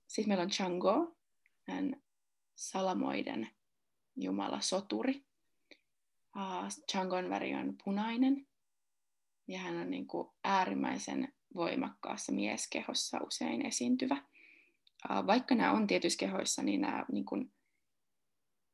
[0.07, 1.17] Sitten meillä on Chango,
[1.67, 2.01] hän
[2.55, 3.49] salamoiden
[4.15, 5.25] Jumala soturi.
[6.37, 8.47] Uh, Changon väri on punainen
[9.47, 14.23] ja hän on niin kuin äärimmäisen voimakkaassa mieskehossa usein esiintyvä.
[15.27, 17.53] Vaikka nämä on tietyissä kehoissa, niin nämä niin kuin,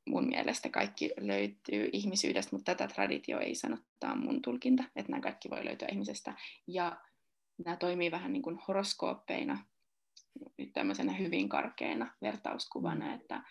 [0.06, 5.12] mun mielestä kaikki löytyy ihmisyydestä, mutta tätä traditio ei sano, tämä on mun tulkinta, että
[5.12, 6.34] nämä kaikki voi löytyä ihmisestä.
[6.68, 6.98] Ja
[7.66, 9.66] nämä toimii vähän niin kuin horoskooppeina,
[10.74, 13.14] tämmöisenä hyvin karkeana vertauskuvana, mm.
[13.14, 13.44] että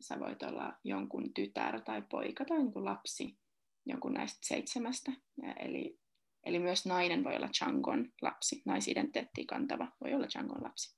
[0.00, 3.38] sä voit olla jonkun tytär tai poika tai niin kuin lapsi
[3.86, 5.12] jonkun näistä seitsemästä.
[5.56, 5.98] Eli,
[6.44, 10.96] eli myös nainen voi olla Changon lapsi, naisidentiteettiä kantava voi olla Changon lapsi.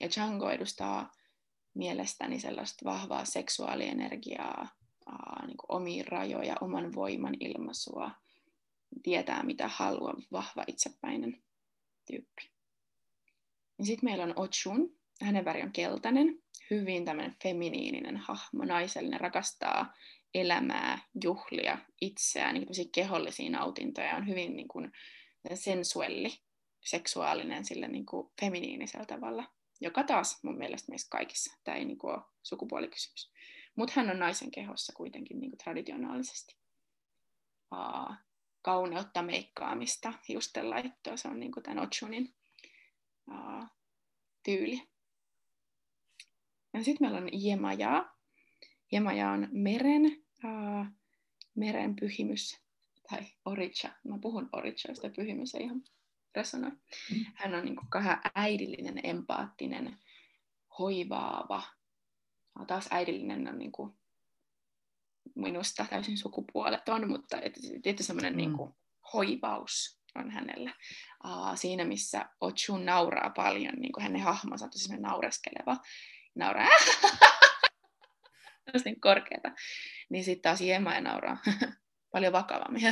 [0.00, 1.12] Ja Chango edustaa
[1.74, 4.68] mielestäni sellaista vahvaa seksuaalienergiaa,
[5.46, 8.10] niin kuin omia rajoja, oman voiman ilmaisua,
[9.02, 11.42] tietää mitä haluaa, vahva itsepäinen
[12.06, 12.50] tyyppi.
[13.82, 19.94] Sitten meillä on Ochun, hänen väri on keltainen, hyvin tämmöinen feminiininen hahmo, naisellinen, rakastaa
[20.34, 24.92] elämää, juhlia, itseään, niin kehollisia nautintoja, on hyvin niin kuin
[25.54, 26.38] sensuelli,
[26.80, 29.44] seksuaalinen sillä niin kuin feminiinisellä tavalla,
[29.82, 33.32] joka taas mun mielestä meissä kaikissa, tämä ei niin kuin ole sukupuolikysymys.
[33.76, 36.56] Mutta hän on naisen kehossa kuitenkin niin kuin traditionaalisesti.
[37.70, 38.16] Aa,
[38.62, 42.34] kauneutta, meikkaamista, hiustenlaittoa, se on niin kuin tämän Ochunin
[43.30, 43.68] aa,
[44.42, 44.88] tyyli.
[46.74, 48.14] Ja sitten meillä on Jemaja.
[48.92, 50.04] Jemaja on meren,
[50.44, 50.86] uh,
[51.54, 52.60] meren pyhimys,
[53.10, 53.90] tai Oritsa.
[54.04, 55.84] Mä puhun Oritsaista, pyhimys ei ihan
[56.34, 56.70] resonoi.
[56.70, 57.24] Mm.
[57.34, 57.88] Hän on niin kuin
[58.34, 59.98] äidillinen, empaattinen,
[60.78, 61.62] hoivaava.
[62.66, 63.92] Taas äidillinen on niin kuin
[65.34, 67.36] minusta täysin sukupuoleton, mutta
[67.82, 68.36] tietysti semmoinen mm.
[68.36, 68.74] niin kuin
[69.12, 70.74] hoivaus on hänellä.
[71.24, 75.76] Uh, siinä, missä Ochun nauraa paljon, niin kuin hänen hahmonsa on tosi naureskeleva,
[76.34, 76.68] nauraa.
[78.74, 79.52] Olisi niin korkeata.
[80.10, 81.36] Niin sitten taas Jema nauraa
[82.12, 82.82] paljon vakavammin.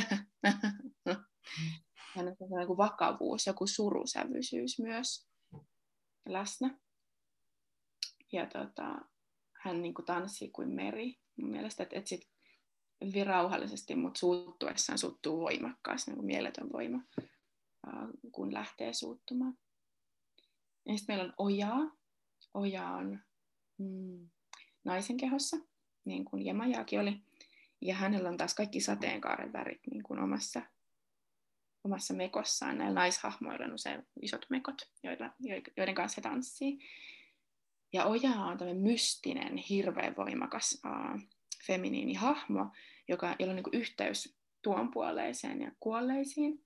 [2.15, 5.27] Hän on joku vakavuus, joku surusävyisyys myös
[6.25, 6.79] läsnä.
[8.31, 8.95] Ja tota,
[9.61, 11.19] hän niin kuin tanssii kuin meri.
[11.35, 12.29] Mun mielestä, että et sit
[13.05, 17.03] hyvin rauhallisesti, mutta suuttuessaan suuttuu voimakkaasti, niin kuin mieletön voima,
[18.31, 19.57] kun lähtee suuttumaan.
[20.85, 21.97] Ja sitten meillä on ojaa.
[22.53, 23.19] Oja on
[23.77, 24.29] mm,
[24.83, 25.57] naisen kehossa,
[26.05, 27.21] niin kuin Jemajaakin oli.
[27.81, 30.61] Ja hänellä on taas kaikki sateenkaaren värit niin kuin omassa,
[31.83, 32.77] omassa mekossaan.
[32.77, 35.29] Näillä naishahmoilla on usein isot mekot, joilla,
[35.77, 36.79] joiden kanssa he tanssii.
[37.93, 41.21] Ja Oja on tämmöinen mystinen, hirveän voimakas uh,
[41.67, 42.71] feminiini hahmo,
[43.07, 46.65] joka, jolla on niin kuin yhteys tuon puoleiseen ja kuolleisiin.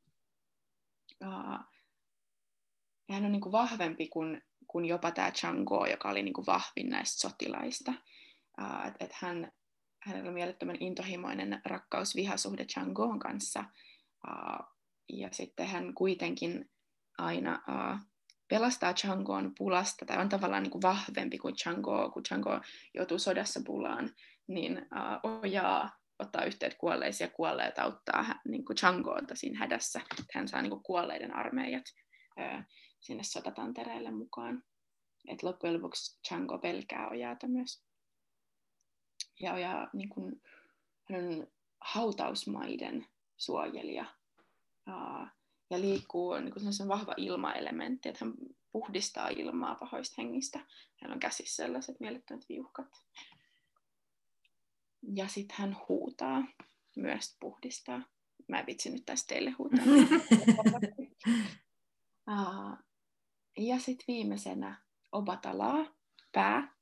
[1.24, 1.60] Uh,
[3.10, 6.46] ja hän on niin kuin vahvempi kuin kuin jopa tämä Chango, joka oli niin kuin
[6.46, 7.94] vahvin näistä sotilaista.
[8.62, 9.52] Uh, että et hän,
[10.04, 13.64] hänellä on mielettömän intohimoinen rakkaus-vihasuhde Changoon kanssa.
[14.28, 14.75] Uh,
[15.10, 16.72] ja sitten hän kuitenkin
[17.18, 18.00] aina uh,
[18.48, 22.62] pelastaa Changoon pulasta, tai on tavallaan niin kuin vahvempi kuin Chango, kun Chango
[22.94, 24.10] joutuu sodassa pulaan,
[24.48, 30.02] niin uh, ojaa ottaa yhteyttä kuolleisiin ja kuolleet auttaa niin kuin Changoota siinä hädässä.
[30.34, 31.84] Hän saa niin kuin kuolleiden armeijat
[32.40, 32.64] uh,
[33.00, 34.64] sinne sotatantereelle mukaan.
[35.28, 37.84] Et loppujen lopuksi Chango pelkää Ojaata myös.
[39.40, 40.42] Ja Oja niin kun,
[41.10, 41.48] hän on
[41.82, 44.06] hautausmaiden suojelija
[45.70, 48.34] ja liikkuu niin kun se on vahva ilmaelementti, että hän
[48.72, 50.60] puhdistaa ilmaa pahoista hengistä.
[51.02, 52.88] Hän on käsissä sellaiset mielettömät viuhkat.
[55.16, 56.44] Ja sitten hän huutaa,
[56.96, 58.02] myös puhdistaa.
[58.48, 59.86] Mä en vitsi nyt tästä teille huutaa.
[63.58, 65.86] Ja sitten viimeisenä Obatalaa,
[66.32, 66.76] pää.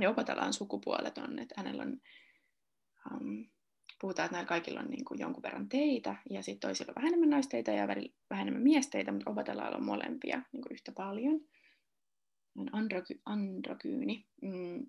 [0.00, 2.00] Ja Obatala on sukupuoleton, että hänellä on
[3.10, 3.50] um,
[4.02, 7.08] puhutaan, että näillä kaikilla on niin kuin jonkun verran teitä, ja sitten toisilla on vähän
[7.08, 7.88] enemmän naisteita ja
[8.30, 11.40] vähän enemmän miesteitä, mutta Obatelalla on molempia niin kuin yhtä paljon.
[12.72, 14.26] Androky- androkyyni.
[14.42, 14.86] Mm,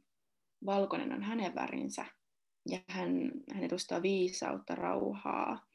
[0.66, 2.06] valkoinen on hänen värinsä,
[2.70, 5.66] ja hän, hän edustaa viisautta, rauhaa,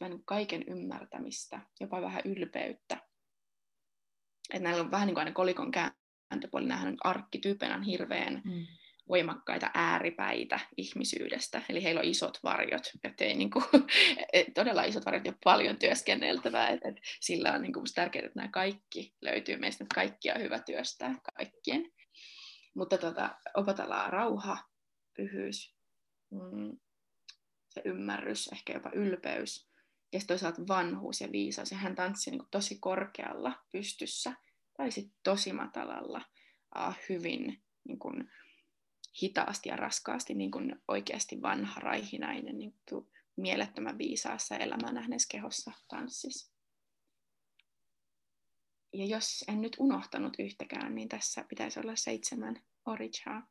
[0.00, 3.02] vähän niin kaiken ymmärtämistä, jopa vähän ylpeyttä.
[4.54, 8.66] Että näillä on vähän niin kuin aina kolikon kääntöpuoli, nämähän on arkkityyppeinä hirveän mm
[9.08, 11.62] voimakkaita ääripäitä ihmisyydestä.
[11.68, 13.64] Eli heillä on isot varjot, että ei niin kuin,
[14.54, 16.68] todella isot varjot ja paljon työskenneltävää.
[16.68, 20.42] Et, et sillä on niin kuin tärkeää, että nämä kaikki löytyy meistä, että kaikkia on
[20.42, 21.92] hyvä työstää kaikkien.
[22.74, 24.58] Mutta tota, opetellaan rauha,
[25.16, 25.76] pyhyys,
[26.30, 26.78] mm,
[27.68, 29.68] se ymmärrys, ehkä jopa ylpeys.
[30.12, 31.70] Ja sitten toisaalta vanhuus ja viisaus.
[31.70, 34.32] Ja hän tanssi niin kuin tosi korkealla pystyssä
[34.76, 36.22] tai sitten tosi matalalla,
[37.08, 38.30] hyvin niin kuin,
[39.22, 45.72] hitaasti ja raskaasti niin kuin oikeasti vanha raihinainen niin kuin mielettömän viisaassa elämää nähneessä kehossa
[45.88, 46.56] tanssissa.
[48.92, 53.48] Ja jos en nyt unohtanut yhtäkään, niin tässä pitäisi olla seitsemän orichaa,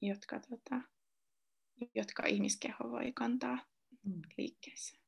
[0.00, 0.80] jotka, tota,
[1.94, 3.58] jotka ihmiskeho voi kantaa
[4.02, 4.22] mm.
[4.38, 4.98] liikkeessä.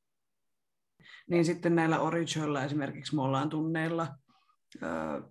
[1.31, 4.18] Niin sitten näillä orichoilla esimerkiksi me ollaan tunneilla,
[4.83, 5.22] öö,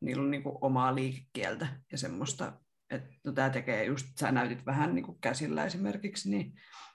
[0.00, 2.61] niillä on niinku omaa liikekieltä ja semmoista
[2.92, 6.54] että no, tämä tekee just, sä näytit vähän niin kuin käsillä esimerkiksi, niin,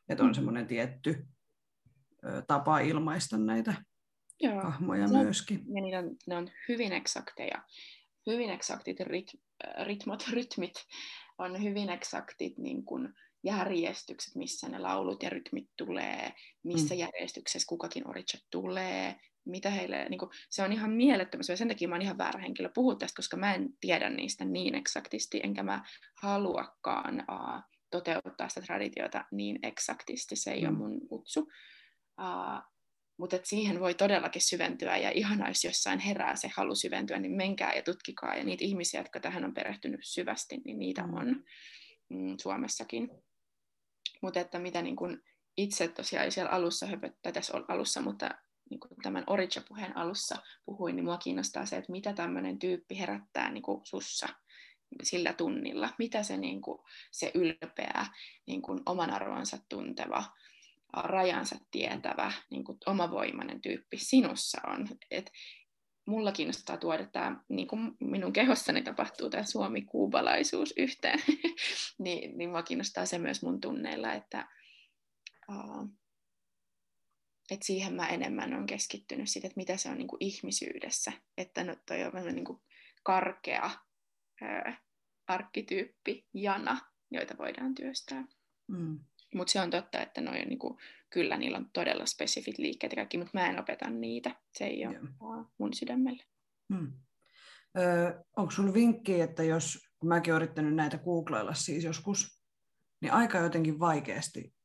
[0.10, 0.34] että on mm.
[0.34, 1.28] semmoinen tietty
[2.26, 3.74] ö, tapa ilmaista näitä
[4.40, 4.62] Joo.
[4.62, 5.64] hahmoja no, myöskin.
[5.76, 7.64] Ja niitä on, ne on hyvin eksakteja,
[8.28, 9.32] hyvin eksaktit rit,
[9.84, 10.74] ritmot, rytmit,
[11.38, 16.34] on hyvin eksaktit niin kuin järjestykset, missä ne laulut ja rytmit tulee,
[16.64, 17.00] missä mm.
[17.00, 19.16] järjestyksessä kukakin orichat tulee,
[19.48, 22.40] mitä heille, niin kuin, se on ihan mielettömästi, ja sen takia mä oon ihan väärä
[22.40, 25.84] henkilö puhua tästä, koska mä en tiedä niistä niin eksaktisti, enkä mä
[26.22, 30.68] haluakaan uh, toteuttaa sitä traditiota niin eksaktisti, se ei mm.
[30.68, 31.40] ole mun kutsu.
[32.22, 32.62] Uh,
[33.18, 37.74] mutta siihen voi todellakin syventyä, ja ihan jos jossain herää se halu syventyä, niin menkää
[37.74, 41.14] ja tutkikaa, ja niitä ihmisiä, jotka tähän on perehtynyt syvästi, niin niitä mm.
[41.14, 41.44] on
[42.10, 43.10] mm, Suomessakin.
[44.22, 45.22] Mutta että mitä niin kun
[45.58, 48.30] itse tosiaan siellä alussa höpöttää, tässä alussa, mutta
[48.70, 53.52] niin kuin tämän Origin-puheen alussa puhuin, niin mua kiinnostaa se, että mitä tämmöinen tyyppi herättää
[53.52, 54.28] niin kuin sussa
[55.04, 55.90] sillä tunnilla.
[56.00, 56.80] Mitä se, niin kuin,
[57.12, 58.06] se ylpeä,
[58.46, 60.24] niin kuin oman arvonsa tunteva,
[60.94, 64.88] rajansa tietävä, niin kuin omavoimainen tyyppi sinussa on.
[65.12, 65.32] Et
[66.08, 71.20] mulla kiinnostaa tuoda tämä, niin kuin minun kehossani tapahtuu tämä suomi-kuubalaisuus yhteen,
[72.04, 74.48] niin, niin mua kiinnostaa se myös mun tunneilla, että
[75.50, 75.90] uh,
[77.52, 81.12] et siihen mä enemmän on keskittynyt siitä, että mitä se on niin kuin ihmisyydessä.
[81.38, 82.62] Että no, toi on niin kuin
[83.04, 83.70] karkea
[84.42, 84.82] ää,
[85.28, 86.80] arkkityyppi, jana,
[87.12, 88.26] joita voidaan työstää.
[88.68, 89.00] Mm.
[89.36, 90.80] Mutta se on totta, että noi on niinku,
[91.10, 94.36] kyllä niillä on todella spesifit liikkeet ja kaikki, mutta mä en opeta niitä.
[94.54, 95.46] Se ei ole yeah.
[95.58, 96.24] mun sydämelle.
[96.70, 96.94] Mm.
[97.78, 102.44] Öö, onko sinulla vinkki, että jos, kun mäkin olen yrittänyt näitä googlailla siis joskus,
[103.02, 104.57] niin aika jotenkin vaikeasti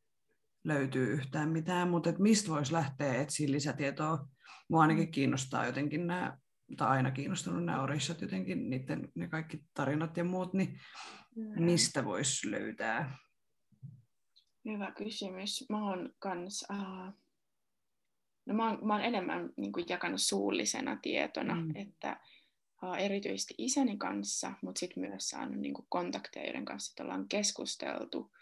[0.64, 4.27] löytyy yhtään mitään, mutta et mistä voisi lähteä etsiä lisätietoa?
[4.68, 6.38] Mua ainakin kiinnostaa jotenkin nämä,
[6.77, 10.81] tai aina kiinnostunut nämä orissat jotenkin, niiden, ne kaikki tarinat ja muut, niin
[11.57, 13.18] mistä voisi löytää?
[14.64, 15.64] Hyvä kysymys.
[15.70, 17.14] Mä oon kans, uh,
[18.46, 21.72] no mä oon, mä oon enemmän niin kuin jakanut suullisena tietona, mm.
[21.75, 22.20] että
[22.83, 28.33] uh, erityisesti isäni kanssa, mutta sitten myös saanut niin kuin kontakteja, joiden kanssa ollaan keskusteltu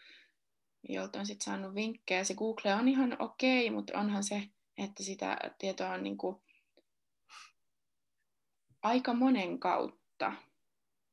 [0.89, 2.25] jolta on sitten saanut vinkkejä.
[2.25, 4.43] Se Google on ihan okei, okay, mutta onhan se,
[4.79, 6.37] että sitä tietoa on niin kuin
[8.83, 10.33] aika monen kautta,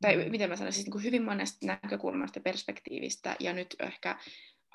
[0.01, 0.31] tai mm.
[0.31, 4.19] miten mä sanoisin, niin kuin hyvin monesta näkökulmasta ja perspektiivistä, ja nyt ehkä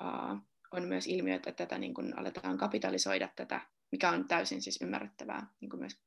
[0.01, 0.37] uh,
[0.71, 5.47] on myös ilmiö, että tätä niin kuin aletaan kapitalisoida tätä, mikä on täysin siis ymmärrettävää
[5.59, 5.97] niin kuin myös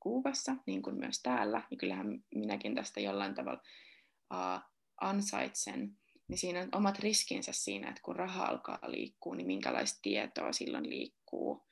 [0.00, 3.62] Kuubassa, niin kuin myös täällä, niin kyllähän minäkin tästä jollain tavalla
[4.34, 4.60] uh,
[5.00, 5.98] ansaitsen
[6.28, 10.90] niin siinä on omat riskinsä siinä, että kun raha alkaa liikkua, niin minkälaista tietoa silloin
[10.90, 11.66] liikkuu.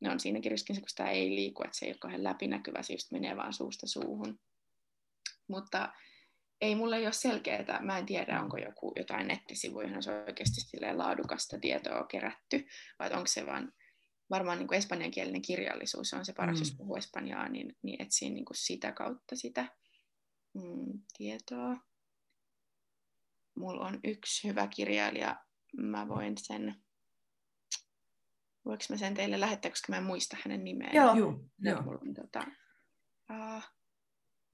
[0.00, 2.92] Ne on siinäkin riskinsä, kun sitä ei liiku, että se ei ole kauhean läpinäkyvä, se
[2.92, 4.40] just menee vaan suusta suuhun.
[5.48, 5.92] Mutta
[6.60, 10.60] ei mulle ole selkeää, mä en tiedä, onko joku jotain nettisivuja, jossa on oikeasti
[10.92, 12.66] laadukasta tietoa kerätty,
[12.98, 13.72] vai onko se vaan
[14.30, 16.60] varmaan niin kuin espanjankielinen kirjallisuus on se paras, mm.
[16.60, 19.66] jos puhuu espanjaa, niin, niin etsii niin kuin sitä kautta sitä
[20.54, 21.89] mm, tietoa
[23.60, 25.36] mulla on yksi hyvä kirjailija,
[25.76, 26.74] mä voin sen,
[28.64, 30.96] voinko mä sen teille lähettää, koska mä en muista hänen nimeään.
[30.96, 31.44] Joo, joo.
[31.58, 31.82] joo.
[31.82, 32.44] Mulla on, tota,
[33.30, 33.62] uh,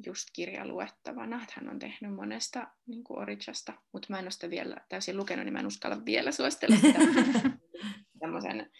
[0.06, 1.42] just kirja luettavana.
[1.42, 5.16] Että hän on tehnyt monesta niin kuin Orichasta, mutta mä en ole sitä vielä täysin
[5.16, 6.98] lukenut, niin mä en uskalla vielä suositella sitä
[8.20, 8.70] tämmöisen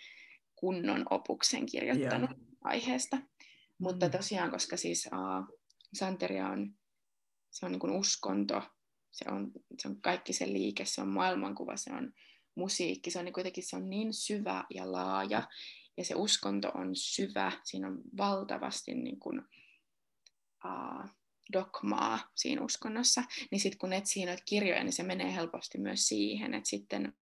[0.54, 2.42] kunnon opuksen kirjoittanut yeah.
[2.64, 3.18] aiheesta.
[3.78, 4.12] Mutta mm.
[4.12, 5.56] tosiaan, koska siis uh,
[5.94, 6.74] Santeria on,
[7.50, 8.62] se on niin kuin uskonto,
[9.16, 12.12] se on, se on kaikki se liike, se on maailmankuva, se on
[12.54, 15.48] musiikki, se on niin kuitenkin se on niin syvä ja laaja,
[15.96, 19.42] ja se uskonto on syvä, siinä on valtavasti niin kuin,
[20.64, 21.10] uh,
[21.52, 26.54] dogmaa siinä uskonnossa, niin sitten kun etsii noita kirjoja, niin se menee helposti myös siihen,
[26.54, 27.12] että sitten,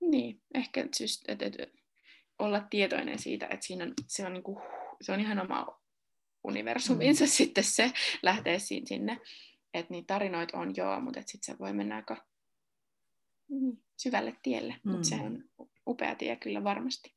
[0.00, 1.54] niin, ehkä just, et, et,
[2.38, 4.60] olla tietoinen siitä, että siinä on, se, on niinku,
[5.00, 5.80] se on ihan oma
[6.44, 7.28] universuminsa mm.
[7.28, 7.92] sitten se
[8.22, 9.20] lähtee sinne,
[9.74, 12.26] että niitä tarinoita on joo, mutta sitten se voi mennä aika
[13.48, 14.92] mm, syvälle tielle, mm.
[14.92, 15.44] mutta se on
[15.86, 17.16] upea tie kyllä varmasti.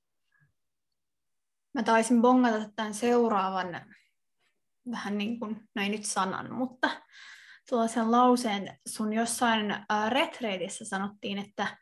[1.73, 3.95] Mä taisin bongata tämän seuraavan
[4.91, 7.01] vähän niin kuin, no ei nyt sanan, mutta
[7.69, 11.77] tuollaisen lauseen sun jossain äh, retreitissä sanottiin, että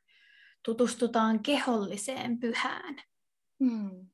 [0.66, 2.96] tutustutaan keholliseen pyhään.
[3.60, 4.10] Hmm.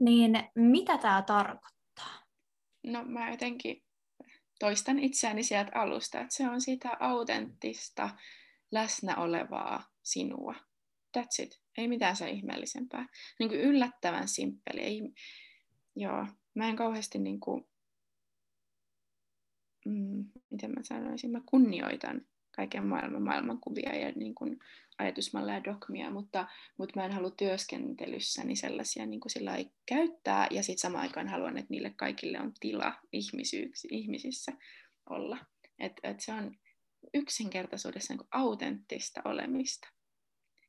[0.00, 2.22] Niin mitä tämä tarkoittaa?
[2.86, 3.82] No mä jotenkin
[4.62, 8.10] toistan itseäni sieltä alusta, että se on sitä autenttista,
[8.70, 10.54] läsnä olevaa sinua.
[11.18, 11.60] That's it.
[11.78, 13.06] Ei mitään se ihmeellisempää.
[13.38, 14.80] Niin kuin yllättävän simppeli.
[14.80, 15.00] Ei,
[15.96, 17.68] joo, mä en kauheasti niin kuin
[19.86, 22.20] mm, miten mä sanoisin, mä kunnioitan
[22.56, 24.58] kaiken maailman maailmankuvia ja niin kuin
[25.02, 26.48] ajatusmalleja ja dogmia, mutta,
[26.78, 31.58] mutta mä en halua työskentelyssäni sellaisia niin kuin sillä käyttää ja sitten samaan aikaan haluan,
[31.58, 32.94] että niille kaikille on tila
[33.90, 34.52] ihmisissä
[35.10, 35.38] olla.
[35.78, 36.56] Et, et se on
[37.14, 39.88] yksinkertaisuudessa niin autenttista olemista.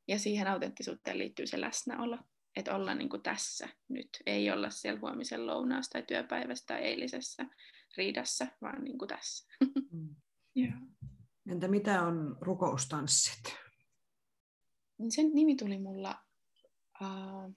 [0.08, 2.18] Ja siihen autenttisuuteen liittyy se läsnäolo,
[2.56, 7.46] että olla niin kuin tässä nyt, ei olla siellä huomisen lounaasta tai työpäivästä tai eilisessä,
[7.98, 9.54] riidassa, vaan niin kuin tässä.
[9.92, 10.16] Mm.
[10.58, 10.74] yeah.
[11.52, 13.63] Entä mitä on rukoustanssit?
[15.10, 16.20] Sen nimi tuli mulla,
[17.02, 17.56] uh,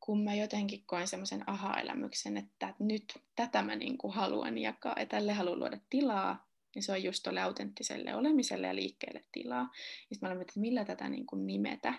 [0.00, 5.06] kun mä jotenkin koin semmoisen aha-elämyksen, että nyt tätä mä niin kuin haluan jakaa ja
[5.06, 9.62] tälle haluan luoda tilaa, niin se on just tuolle autenttiselle olemiselle ja liikkeelle tilaa.
[9.62, 11.94] Ja sitten mä olen että millä tätä niin kuin nimetä.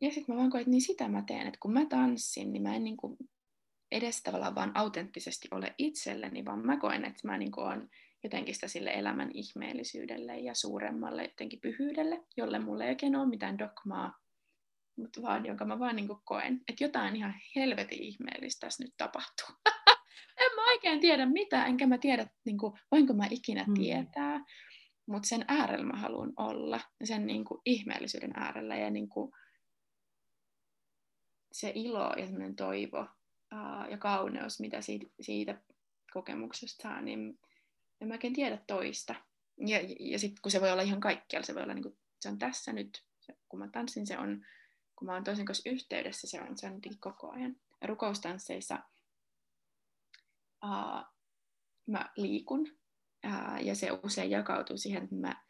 [0.00, 2.62] Ja sitten mä vaan koin, että niin sitä mä teen, että kun mä tanssin, niin
[2.62, 3.16] mä en niin kuin
[3.92, 7.90] edes tavallaan vaan autenttisesti ole itselleni, vaan mä koen, että mä niin olen
[8.24, 13.58] jotenkin sitä sille elämän ihmeellisyydelle ja suuremmalle jotenkin pyhyydelle, jolle mulle ei oikein ole mitään
[13.58, 14.18] dogmaa,
[14.96, 19.46] mutta vaan jonka mä vaan niin koen, että jotain ihan helvetin ihmeellistä tässä nyt tapahtuu.
[20.44, 23.74] en mä oikein tiedä mitä, enkä mä tiedä, niin kuin, voinko mä ikinä hmm.
[23.74, 24.44] tietää,
[25.06, 29.32] mutta sen äärellä mä haluan olla, sen niin kuin, ihmeellisyyden äärellä ja niin kuin,
[31.52, 35.62] se ilo ja toivo uh, ja kauneus, mitä siitä, siitä
[36.12, 37.38] kokemuksesta saa, niin
[38.02, 39.14] en mä oikein tiedä toista.
[39.66, 42.28] Ja, ja sitten kun se voi olla ihan kaikkialla, se voi olla niin kuin, se
[42.28, 44.46] on tässä nyt, se, kun mä tanssin, se on,
[44.96, 47.56] kun mä oon toisen kanssa yhteydessä, se on, se on koko ajan.
[47.80, 48.78] Ja rukoustansseissa
[50.64, 51.04] uh,
[51.86, 52.60] mä liikun,
[53.26, 55.42] uh, ja se usein jakautuu siihen, että mä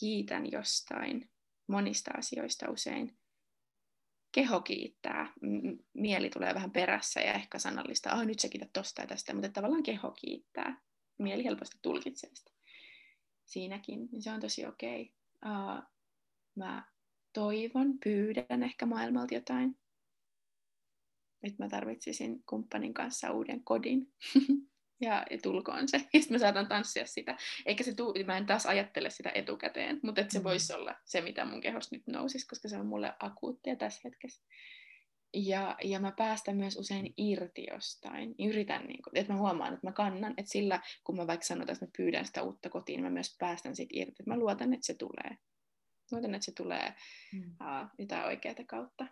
[0.00, 1.30] kiitän jostain
[1.66, 3.18] monista asioista usein
[4.34, 5.32] keho kiittää,
[5.94, 9.48] mieli tulee vähän perässä ja ehkä sanallista, ah nyt sä kiität tosta ja tästä, mutta
[9.48, 10.82] tavallaan keho kiittää.
[11.18, 12.52] Mieli helposti tulkitsee sitä
[13.52, 15.12] siinäkin, niin se on tosi okei.
[15.42, 15.76] Okay.
[15.76, 15.82] Uh,
[16.54, 16.84] mä
[17.32, 19.78] toivon, pyydän ehkä maailmalta jotain.
[21.42, 24.12] Nyt mä tarvitsisin kumppanin kanssa uuden kodin.
[25.00, 25.96] ja, ja tulkoon se.
[25.96, 27.36] Ja sitten mä saatan tanssia sitä.
[27.66, 30.44] Eikä se tuu, mä en taas ajattele sitä etukäteen, mutta se mm.
[30.44, 34.42] voisi olla se, mitä mun kehosta nyt nousisi, koska se on mulle akuuttia tässä hetkessä.
[35.34, 38.34] Ja, ja mä päästän myös usein irti jostain.
[38.38, 41.72] Yritän, niin kun, että mä huomaan, että mä kannan, että sillä, kun mä vaikka sanotaan,
[41.72, 44.10] että mä pyydän sitä uutta kotiin, niin mä myös päästän siitä irti.
[44.20, 45.36] Että mä luotan, että se tulee.
[46.12, 46.94] Luotan, että se tulee
[47.32, 47.40] mm.
[47.40, 49.06] uh, jotain oikeaa kautta.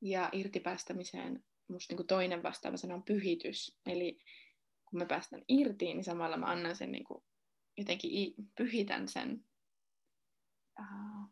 [0.00, 3.78] Ja irtipäästämiseen musta niin toinen vastaava sana on pyhitys.
[3.86, 4.18] Eli
[4.90, 7.24] kun mä päästän irti, niin samalla mä annan sen niin kuin,
[7.76, 9.44] jotenkin pyhitän sen
[10.80, 11.30] uh,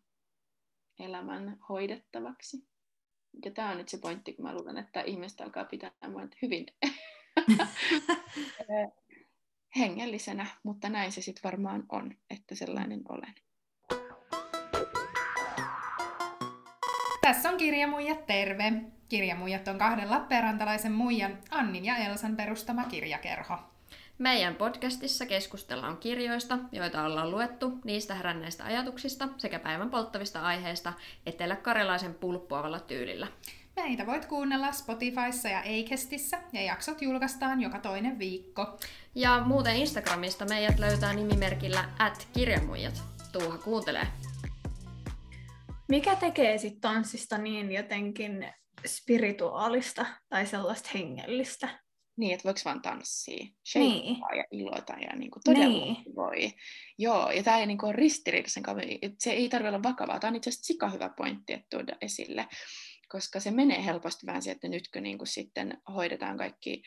[0.98, 2.75] elämän hoidettavaksi.
[3.44, 6.66] Ja tämä on nyt se pointti, kun mä luulen, että ihmiset alkaa pitää mua hyvin
[9.78, 13.34] hengellisenä, mutta näin se sitten varmaan on, että sellainen olen.
[17.20, 18.72] Tässä on Kirjamuijat terve!
[19.08, 23.58] Kirjamuijat on kahden Lappeenrantalaisen muijan Annin ja Elsan perustama kirjakerho.
[24.18, 30.92] Meidän podcastissa keskustellaan kirjoista, joita ollaan luettu, niistä heränneistä ajatuksista sekä päivän polttavista aiheista
[31.26, 33.26] etelä-karjalaisen pulppuavalla tyylillä.
[33.76, 38.78] Meitä voit kuunnella Spotifyssa ja Acastissa ja jaksot julkaistaan joka toinen viikko.
[39.14, 43.02] Ja muuten Instagramista meidät löytää nimimerkillä at kirjamuijat.
[43.32, 44.06] Tuuha kuuntelee.
[45.88, 48.52] Mikä tekee sitten tanssista niin jotenkin
[48.86, 51.85] spirituaalista tai sellaista hengellistä?
[52.16, 54.16] Niin, että voiko vaan tanssia, Niin.
[54.36, 55.96] ja ilota ja niin kuin todella Niin.
[56.16, 56.52] voi.
[56.98, 58.88] Joo, ja tämä ei niin ole ristiriitaisen kanssa,
[59.18, 60.20] se ei tarvitse olla vakavaa.
[60.20, 62.46] Tämä on itse asiassa sika hyvä pointti, että tuoda esille,
[63.08, 66.82] koska se menee helposti vähän siihen, että nytkö niin kuin sitten hoidetaan kaikki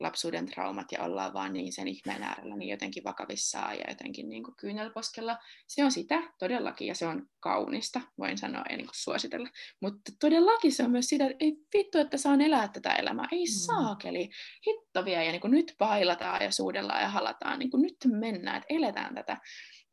[0.00, 4.44] lapsuuden traumat ja ollaan vaan niin sen ihmeen äärellä niin jotenkin vakavissaan ja jotenkin niin
[4.44, 5.38] kuin kyynelposkella.
[5.66, 9.48] Se on sitä todellakin ja se on kaunista, voin sanoa ja niin kuin suositella.
[9.82, 13.28] Mutta todellakin se on myös sitä, että ei vittu, että saan elää tätä elämää.
[13.32, 13.66] Ei Mm.
[13.66, 14.30] saakeli.
[14.66, 17.58] Hitto ja niin kuin nyt bailataan ja suudellaan ja halataan.
[17.58, 19.36] Niin kuin nyt mennään, että eletään tätä.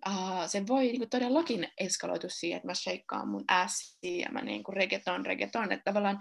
[0.08, 4.41] Uh, se voi niin kuin todellakin eskaloitua siihen, että mä shakeaan mun assia ja mä
[4.41, 5.72] niin kuin reggaeton, reggaeton.
[5.72, 6.20] Että tavallaan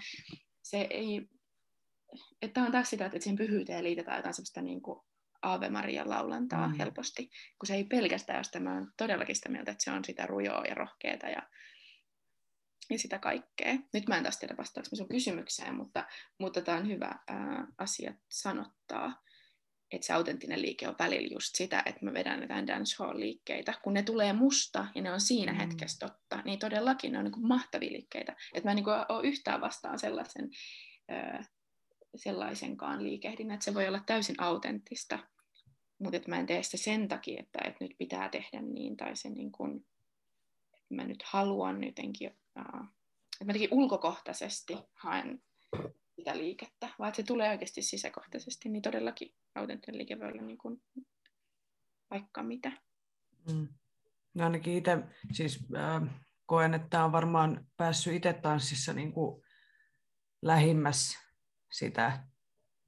[0.63, 1.29] se ei,
[2.43, 5.01] että on taas sitä, että siihen pyhyyteen liitetään jotain sellaista niin kuin
[5.43, 6.75] Ave Marian laulantaa Mm.
[6.79, 10.05] helposti, kun se ei pelkästään ole sitä, mä oon todellakin sitä mieltä, että se on
[10.05, 11.43] sitä rujoa ja rohkeata ja,
[12.91, 13.75] ja sitä kaikkea.
[13.93, 16.07] Nyt mä en taas tiedä vastaanko sun kysymykseen, mutta,
[16.39, 19.23] mutta tämä on hyvä ää, asia sanottaa,
[19.93, 23.75] että se autenttinen liike on välillä just sitä, että mä vedän jotain dancehall-liikkeitä.
[23.83, 25.59] Kun ne tulee musta ja ne on siinä mm.
[25.59, 28.37] hetkessä totta, niin todellakin ne on niin kuin mahtavia liikkeitä.
[28.55, 30.51] Että mä en niin kuin ole yhtään vastaan sellaisen,
[31.09, 31.45] ää,
[32.19, 35.19] sellaisenkaan liikehdinnän, että se voi olla täysin autenttista,
[35.99, 39.17] mutta että mä en tee sitä sen takia, että, että nyt pitää tehdä niin, tai
[39.17, 39.87] se niin kuin,
[40.75, 42.89] että mä nyt haluan jotenkin, että mä
[43.41, 45.43] jotenkin ulkokohtaisesti haen
[46.17, 50.59] sitä liikettä, vaan että se tulee oikeasti sisäkohtaisesti, niin todellakin autenttinen liike voi olla niin
[50.59, 50.83] kuin
[52.11, 52.73] vaikka mitä.
[53.53, 53.69] Mm.
[54.35, 54.99] No ainakin itse
[55.33, 56.03] siis äh,
[56.47, 59.43] koen, että on varmaan päässyt itse tanssissa niin kuin
[60.43, 61.26] lähimmäs
[61.73, 62.25] sitä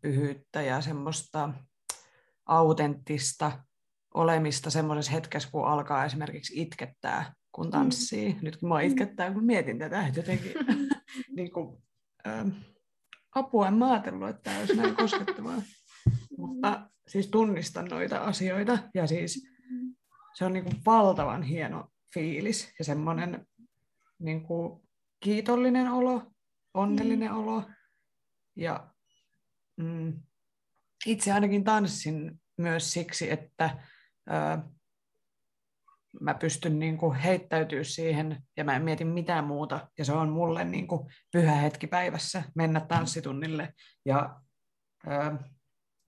[0.02, 1.52] pyhyyttä ja semmoista
[2.46, 3.64] autenttista
[4.14, 8.32] olemista semmoisessa hetkessä, kun alkaa esimerkiksi itkettää, kun tanssii.
[8.32, 8.38] Mm.
[8.42, 10.52] Nyt kun mua itkettää, kun mietin tätä, että jotenkin
[11.36, 11.82] niin kuin,
[12.26, 12.48] ähm,
[13.34, 15.62] apua en mä ajatellut, että tämä olisi näin koskettavaa.
[16.38, 19.48] Mutta siis tunnistan noita asioita ja siis
[20.34, 23.46] se on niin kuin valtavan hieno fiilis ja semmoinen
[24.18, 24.82] niin kuin
[25.20, 26.22] kiitollinen olo,
[26.74, 27.38] onnellinen mm.
[27.38, 27.64] olo.
[28.58, 28.90] Ja
[29.76, 30.22] mm,
[31.06, 33.78] itse ainakin tanssin myös siksi, että
[34.30, 34.58] ö,
[36.20, 39.88] mä pystyn niin kuin heittäytyä siihen ja mä en mieti mitään muuta.
[39.98, 44.40] Ja se on mulle niin kuin pyhä hetki päivässä mennä tanssitunnille ja
[45.06, 45.38] ö,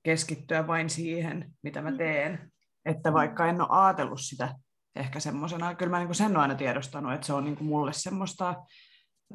[0.03, 2.53] keskittyä vain siihen, mitä mä teen.
[2.85, 4.55] Että vaikka en ole ajatellut sitä
[4.97, 7.69] ehkä semmoisena, kyllä mä niin kuin sen olen aina tiedostanut, että se on niin kuin
[7.69, 8.55] mulle semmoista,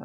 [0.00, 0.04] ö,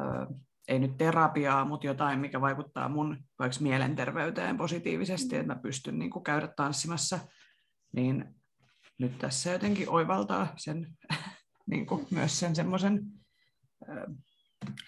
[0.68, 6.10] ei nyt terapiaa, mutta jotain, mikä vaikuttaa mun vaikka mielenterveyteen positiivisesti, että mä pystyn niin
[6.10, 7.18] kuin käydä tanssimassa,
[7.92, 8.34] niin
[8.98, 10.86] nyt tässä jotenkin oivaltaa sen,
[11.70, 13.02] niin kuin myös sen semmoisen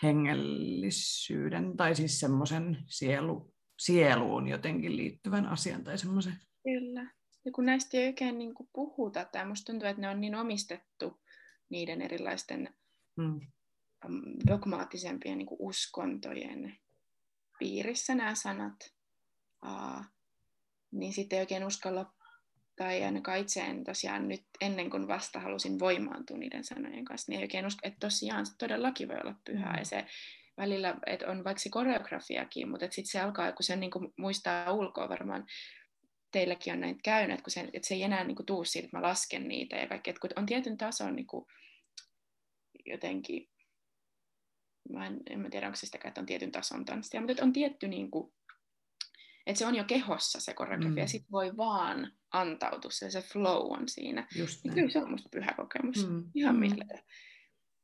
[0.02, 6.34] hengellisyyden tai siis semmoisen sielu, sieluun jotenkin liittyvän asian tai semmoisen.
[6.62, 7.10] Kyllä.
[7.44, 10.34] Ja kun näistä ei oikein niin kuin puhuta, tai musta tuntuu, että ne on niin
[10.34, 11.20] omistettu
[11.68, 12.74] niiden erilaisten
[13.16, 13.40] Mm.
[14.46, 16.78] Dogmaattisempien niin uskontojen
[17.58, 18.74] piirissä nämä sanat,
[19.66, 20.04] uh,
[20.92, 22.14] niin sitten ei oikein uskalla,
[22.76, 27.38] tai ainakaan itse en tosiaan nyt ennen kuin vasta halusin voimaantua niiden sanojen kanssa, niin
[27.38, 29.78] ei oikein usko, että tosiaan se todellakin voi olla pyhää, Mm.
[29.78, 30.06] ja se
[30.56, 34.72] välillä, että on vaikka se koreografiakin, mutta sitten se alkaa, kun sen niin kuin muistaa
[34.72, 35.46] ulkoa varmaan,
[36.32, 38.86] teilläkin on näitä käynyt, että, kun se, että se ei enää niin kuin, tuu siitä,
[38.86, 41.46] että mä lasken niitä ja kaikki, että kun on tietyn tason niin kuin,
[42.86, 43.48] jotenkin,
[44.92, 47.52] mä en, en mä tiedä, onko se sitä, että on tietyn tason tanssia, mutta on
[47.52, 48.32] tietty, niin kuin,
[49.46, 50.98] että se on jo kehossa se koreografia, Mm.
[50.98, 54.26] ja sitten voi vaan antautua, se, se flow on siinä.
[54.36, 54.74] Just Niin näin.
[54.74, 56.24] kyllä se on musta pyhä kokemus, Mm.
[56.34, 56.60] ihan Mm.
[56.60, 56.98] mieletön.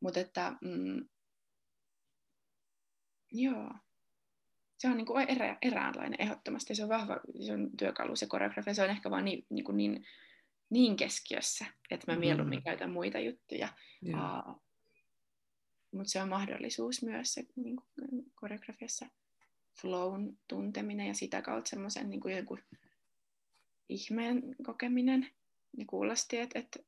[0.01, 1.09] Mutta että, mm,
[3.32, 3.70] joo,
[4.78, 6.74] se on niin kuin erä, eräänlainen ehdottomasti.
[6.74, 8.74] Se on vahva se on työkalu, se koreografia.
[8.74, 10.07] Se on ehkä vaan niin, niin, kuin niin,
[10.70, 12.62] niin keskiössä, että mä mieluummin Mm.
[12.64, 13.68] käytän muita juttuja.
[14.03, 14.18] Joo.
[14.48, 14.62] Uh,
[15.93, 19.07] Mutta se on mahdollisuus myös se niin kuin koreografiassa
[19.80, 22.47] flown tunteminen ja sitä kautta semmoisen niin kuin
[23.88, 25.30] ihmeen kokeminen.
[25.78, 26.78] Ja kuulosti, että, että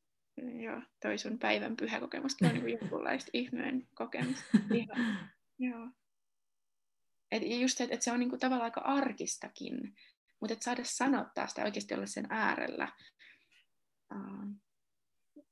[0.64, 4.44] joo, toi sun päivän pyhä kokemus on niin jonkunlaista ihmeen kokemusta.
[4.74, 5.88] Ihan, joo.
[7.30, 9.94] Et just se, että et se on niinku tavallaan aika arkistakin,
[10.40, 12.92] mutta että saada sanottaa sitä oikeasti olla sen äärellä.
[14.14, 14.56] Uh,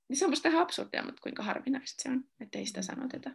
[0.09, 3.31] niin se on musta ihan absurdia, mutta kuinka harvinaista se on, että ei sitä sanoteta.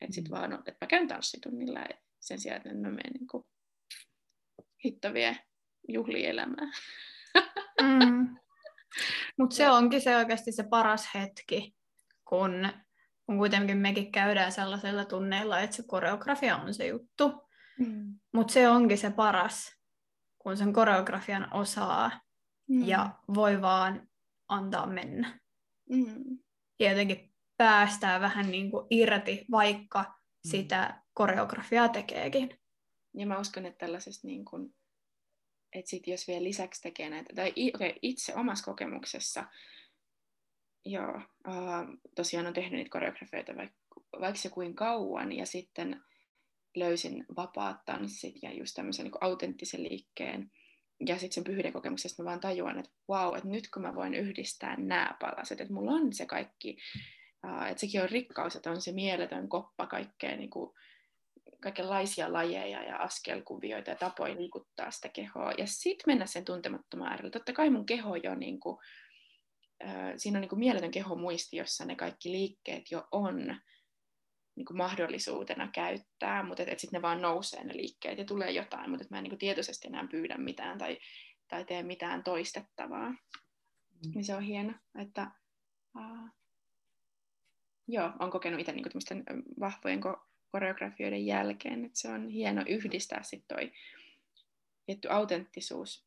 [0.00, 1.80] Että sitten vaan on, että mä käyn tanssitunnilla
[2.20, 3.44] sen sijaan, että mä menen niin
[4.84, 5.38] hitto vie
[5.88, 6.66] juhlielämää.
[7.82, 8.36] Mm.
[9.38, 11.76] Mutta se onkin se oikeasti se paras hetki,
[12.24, 12.68] kun,
[13.26, 17.48] kun kuitenkin mekin käydään sellaisella tunneilla, että se koreografia on se juttu.
[17.78, 18.18] Mm.
[18.32, 19.76] Mutta se onkin se paras,
[20.38, 22.26] kun sen koreografian osaa
[22.68, 22.84] Mm.
[22.84, 24.08] ja voi vaan
[24.48, 25.40] antaa mennä.
[25.90, 26.38] Mm.
[26.80, 30.16] Ja jotenkin päästää vähän niin kuin irti, vaikka
[30.46, 30.50] Mm.
[30.50, 32.60] sitä koreografiaa tekeekin.
[33.14, 34.74] Ja mä uskon, että tällaisesta niin kuin,
[35.72, 39.44] että sit jos vielä lisäksi tekee näitä, tai okay, itse omassa kokemuksessa,
[40.84, 41.16] joo,
[41.48, 43.76] uh, tosiaan on tehnyt niitä koreografioita vaikka,
[44.20, 46.02] vaikka se kuin kauan, ja sitten
[46.76, 50.50] löysin vapaat tanssit ja just tämmöisen niin autenttisen liikkeen,
[51.06, 54.14] ja sitten sen pyhyyden kokemuksesta mä vaan tajuan, että wow, että nyt kun mä voin
[54.14, 56.78] yhdistää nämä palaset, että mulla on se kaikki,
[57.70, 60.70] että sekin on rikkaus, että on se mieletön koppa kaikkea niin kuin,
[61.60, 65.52] kaikenlaisia lajeja ja askelkuvioita ja tapoja liikuttaa sitä kehoa.
[65.58, 67.30] Ja sitten mennä sen tuntemattoman äärelle.
[67.30, 68.78] Totta kai mun keho jo, niin kuin,
[69.84, 73.60] äh, siinä on niin kuin mieletön kehomuisti, jossa ne kaikki liikkeet jo on
[74.56, 78.50] niin kuin mahdollisuutena käyttää, mutta et, et sitten ne vaan nousee ne liikkeet ja tulee
[78.50, 80.98] jotain, mutta mä en niin kuin tietoisesti enää pyydä mitään tai,
[81.48, 83.10] tai tee mitään toistettavaa.
[83.10, 84.10] Mm.
[84.14, 85.30] Niin se on hieno, että
[85.98, 86.30] uh,
[87.88, 88.84] joo, on kokenut itse niin
[89.60, 93.72] vahvojen ko- koreografioiden jälkeen, että se on hieno yhdistää sitten toi
[94.86, 96.06] tietty autenttisuus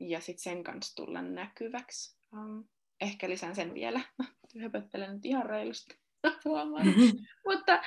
[0.00, 2.16] ja sitten sen kanssa tulla näkyväksi.
[2.32, 2.64] Um,
[3.00, 4.00] ehkä lisään sen vielä.
[4.62, 6.03] Höpöttelen nyt ihan reilusti.
[6.44, 6.86] Huomaan.
[7.48, 7.82] Mutta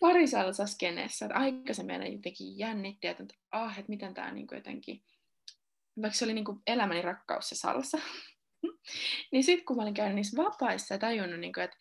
[0.00, 5.02] pari salsaskeneessä, että aikaisemmin aina jotenkin jännitti, että, ah, että miten tämä niin jotenkin,
[6.02, 7.98] vaikka se oli niin elämäni rakkaus se salsa,
[9.32, 11.76] niin sitten kun mä olin käynyt niissä vapaissa ja tajunnut, niin kuin, että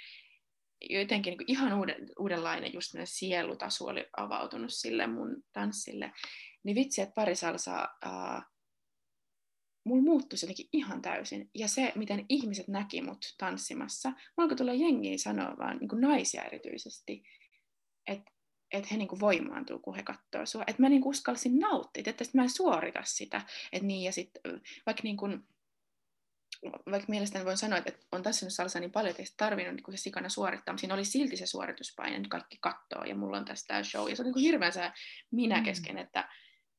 [0.90, 6.12] jotenkin niin kuin ihan uuden, uudenlainen just sielutasu oli avautunut sille mun tanssille,
[6.64, 8.53] niin vitsi, että pari salsaa uh,
[9.84, 11.50] mulla muuttui jotenkin ihan täysin.
[11.56, 16.44] Ja se, miten ihmiset näki mut tanssimassa, mulla alkoi tulla jengiä sanoa vaan, niin naisia
[16.44, 17.24] erityisesti,
[18.08, 18.32] että
[18.74, 20.64] et he niinku voimaantuu, kun he katsoo sua.
[20.68, 23.42] Että mä niinku uskalsin nauttia, että mä en suorita sitä.
[23.72, 24.32] Että niin, ja sit,
[24.86, 25.28] vaikka niinku,
[26.92, 30.02] vaikka mielestäni voin sanoa, että on tanssinut salsaa niin paljon, että ei tarvinnut niin se
[30.02, 33.68] sikana suorittaa, mutta siinä oli silti se suorituspaine, nyt kaikki katsoo ja mulla on tässä
[33.68, 34.10] tämä show.
[34.10, 34.92] Ja se on niin hirveän se
[35.32, 36.30] minä kesken, että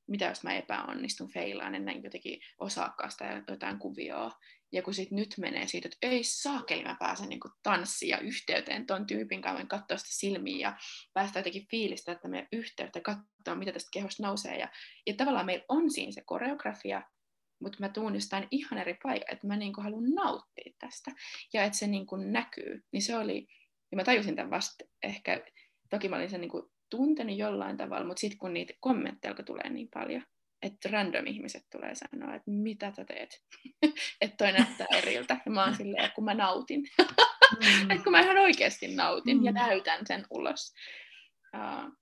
[0.07, 4.33] mitä jos mä epäonnistun, feilaan, en näin jotenkin osaakaan sitä jotain kuvioa.
[4.73, 8.87] Ja kun sit nyt menee siitä, että ei saakeli, mä pääsen niin tanssiin ja yhteyteen
[8.87, 10.77] ton tyypin kanssa, voin katsoa sitä silmiin ja
[11.13, 14.59] päästä jotenkin fiilistä, että meidän yhteyttä katsoa, mitä tästä kehosta nousee.
[14.59, 14.69] Ja,
[15.07, 17.03] ja tavallaan meillä on siinä se koreografia,
[17.61, 21.11] mutta mä tuun jostain ihan eri paikka, että mä niin haluan nauttia tästä.
[21.53, 23.47] Ja että se niin näkyy, niin se oli,
[23.93, 25.41] ja mä tajusin tämän vasta ehkä,
[25.91, 29.71] toki mä olin sen niin tuntenut jollain tavalla, mutta sitten kun niitä kommentteja alkoi tulee
[29.71, 30.23] niin paljon,
[30.63, 33.43] että random ihmiset tulee sanoa, että mitä sä teet,
[34.21, 35.41] että toi näyttää eriltä.
[35.47, 36.81] Ja mä oon silleen, kun mä nautin.
[36.81, 37.91] Mm.
[37.91, 39.45] että kun mä ihan oikeasti nautin mm.
[39.45, 40.75] ja näytän sen ulos.
[41.57, 41.93] Uh,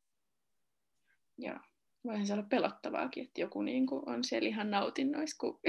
[1.38, 1.58] joo,
[2.04, 5.60] voihan se olla pelottavaakin, että joku niin kuin on siellä ihan nautinnoissa, kun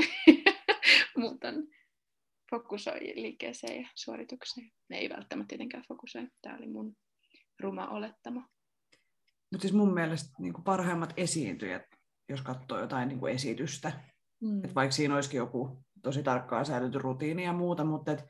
[1.17, 1.67] muut on
[2.49, 4.71] fokusoi liikkeeseen ja suoritukseen.
[4.89, 6.28] Ne ei välttämättä tietenkään fokusoi.
[6.41, 6.95] Tämä oli mun
[7.59, 8.49] ruma olettama.
[9.54, 11.82] Mutta siis mun mielestä niin kuin parhaimmat esiintyjät,
[12.30, 13.91] jos katsoo jotain niin kuin esitystä,
[14.41, 14.64] mm.
[14.64, 18.26] että vaikka siinä olisikin joku tosi tarkkaan säilyty rutiini ja muuta, mutta et,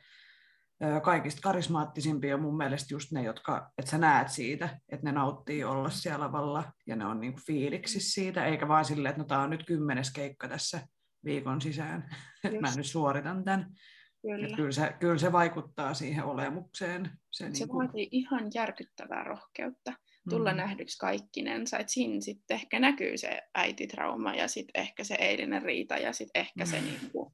[1.03, 5.63] kaikista karismaattisimpia on mun mielestä just ne, jotka, että sä näet siitä, että ne nauttii
[5.63, 9.27] olla siellä lavalla ja ne on niin kuin fiiliksissä siitä, eikä vaan silleen, että no
[9.27, 10.87] tää on nyt kymmenes keikka tässä
[11.25, 12.09] viikon sisään,
[12.43, 13.73] että mä nyt suoritan tämän.
[14.21, 14.55] Kyllä.
[14.55, 17.11] Kyllä, se, kyllä se vaikuttaa siihen olemukseen.
[17.31, 17.85] Se, se niin kuin...
[17.85, 19.93] vaatii ihan järkyttävää rohkeutta
[20.29, 20.57] tulla mm.
[20.57, 21.77] nähdyksi kaikkinensa.
[21.77, 26.39] Että siinä sitten ehkä näkyy se äititrauma ja sitten ehkä se eilinen riita ja sitten
[26.39, 26.69] ehkä mm.
[26.69, 27.33] se niinku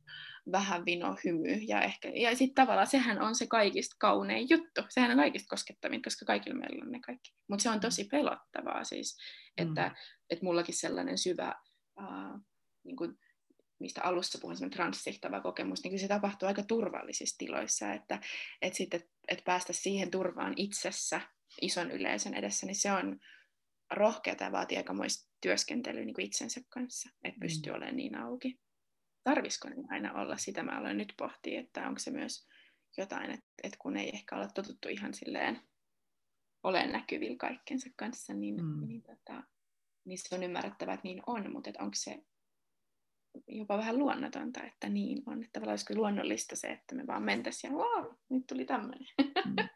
[0.51, 1.53] vähän vino hymy.
[1.67, 4.81] Ja, ehkä, ja sitten tavallaan sehän on se kaikista kaunein juttu.
[4.89, 7.33] Sehän on kaikista koskettavin, koska kaikilla meillä on ne kaikki.
[7.49, 9.17] Mutta se on tosi pelottavaa siis,
[9.57, 9.95] että mm.
[10.29, 11.55] et mullakin sellainen syvä...
[11.99, 12.39] Uh,
[12.83, 13.19] niin kuin,
[13.79, 18.19] mistä alussa puhuin, semmoinen transsihtava kokemus, niin se tapahtuu aika turvallisissa tiloissa, että,
[18.61, 21.21] että, sitten, että päästä siihen turvaan itsessä
[21.61, 23.19] ison yleisön edessä, niin se on
[23.91, 27.77] rohkeata ja vaatii aikamoista työskentelyä niin kuin itsensä kanssa, että pystyy mm.
[27.77, 28.59] olemaan niin auki.
[29.23, 30.37] Tarvisiko niin aina olla?
[30.37, 32.47] Sitä mä aloin nyt pohtia, että onko se myös
[32.97, 35.61] jotain, että, että kun ei ehkä ole totuttu ihan silleen
[36.63, 38.87] ole näkyvillä kaikkensa kanssa, niin, mm.
[38.87, 39.43] niin, tota,
[40.05, 42.23] niin se on ymmärrettävää, että niin on, mutta että onko se
[43.47, 45.43] jopa vähän luonnotonta, että niin on.
[45.43, 49.07] Että tavallaan olisiko luonnollista se, että me vaan mentäisiin ja wow, nyt tuli tämmöinen.
[49.45, 49.55] Mm.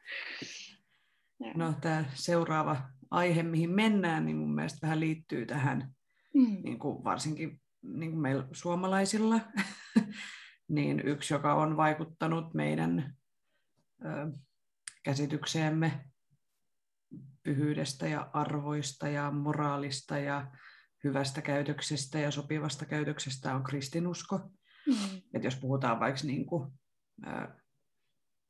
[1.55, 2.81] No tämä seuraava
[3.11, 5.93] aihe, mihin mennään, niin mun mielestä vähän liittyy tähän,
[6.33, 6.57] Mm.
[6.63, 9.39] niin kuin varsinkin niin kuin meillä suomalaisilla,
[10.75, 13.15] niin yksi, joka on vaikuttanut meidän
[14.05, 14.37] ö,
[15.03, 16.05] käsitykseemme
[17.43, 20.51] pyhyydestä ja arvoista ja moraalista ja
[21.03, 24.37] hyvästä käytöksestä ja sopivasta käytöksestä on kristinusko.
[24.87, 25.21] Mm.
[25.33, 26.71] Et jos puhutaan vaikka, niin kuin,
[27.25, 27.61] ää,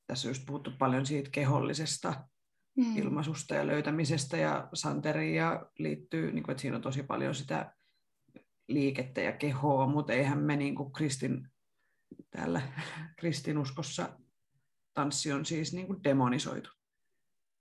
[0.08, 2.28] tässä on just puhuttu paljon siitä kehollisesta
[2.78, 2.98] Mm.
[2.98, 7.76] ilmaisusta ja löytämisestä ja santeria liittyy, niin kuin, että siinä on tosi paljon sitä
[8.68, 11.50] liikettä ja kehoa, mutta eihän me niin kuin kristin,
[12.32, 12.62] täällä
[13.20, 14.20] kristinuskossa
[14.94, 16.70] tanssi on siis niin kuin demonisoitu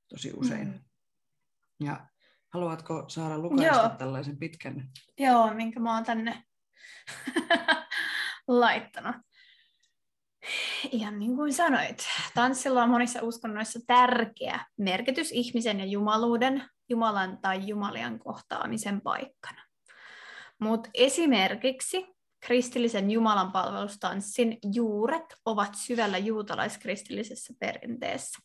[0.09, 0.69] tosi usein.
[0.69, 0.81] Mm.
[1.87, 2.07] Ja
[2.53, 3.89] haluatko Saara lukaista Joo.
[3.89, 4.89] tällaisen pitkän?
[5.19, 6.45] Joo, minkä mä oon tänne
[8.49, 9.17] laittanut.
[10.91, 17.69] Ihan niin kuin sanoit, tanssilla on monissa uskonnoissa tärkeä merkitys ihmisen ja jumaluuden, Jumalan tai
[17.69, 19.65] Jumalian kohtaamisen paikkana.
[20.61, 22.07] Mutta esimerkiksi
[22.41, 28.39] kristillisen Jumalan palvelustanssin juuret ovat syvällä juutalaiskristillisessä perinteessä.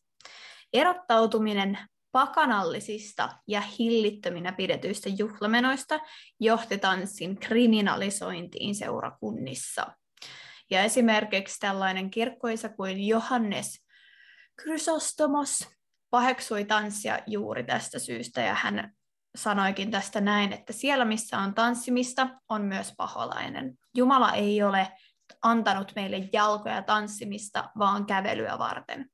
[0.74, 1.78] Erottautuminen
[2.12, 6.00] pakanallisista ja hillittöminä pidetyistä juhlamenoista
[6.40, 9.88] johti tanssin kriminalisointiin seurakunnissa.
[10.70, 13.86] Ja esimerkiksi tällainen kirkkoisa kuin Johannes
[14.62, 15.68] Chrysostomos
[16.10, 18.92] paheksui tanssia juuri tästä syystä, ja hän
[19.36, 23.78] sanoikin tästä näin, että siellä missä on tanssimista, on myös paholainen.
[23.96, 24.88] Jumala ei ole
[25.44, 29.10] antanut meille jalkoja tanssimista, vaan kävelyä varten.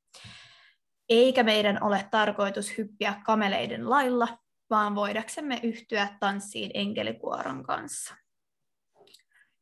[1.09, 4.37] Eikä meidän ole tarkoitus hyppiä kameleiden lailla,
[4.69, 8.15] vaan voidaksemme yhtyä tanssiin enkelikuoron kanssa.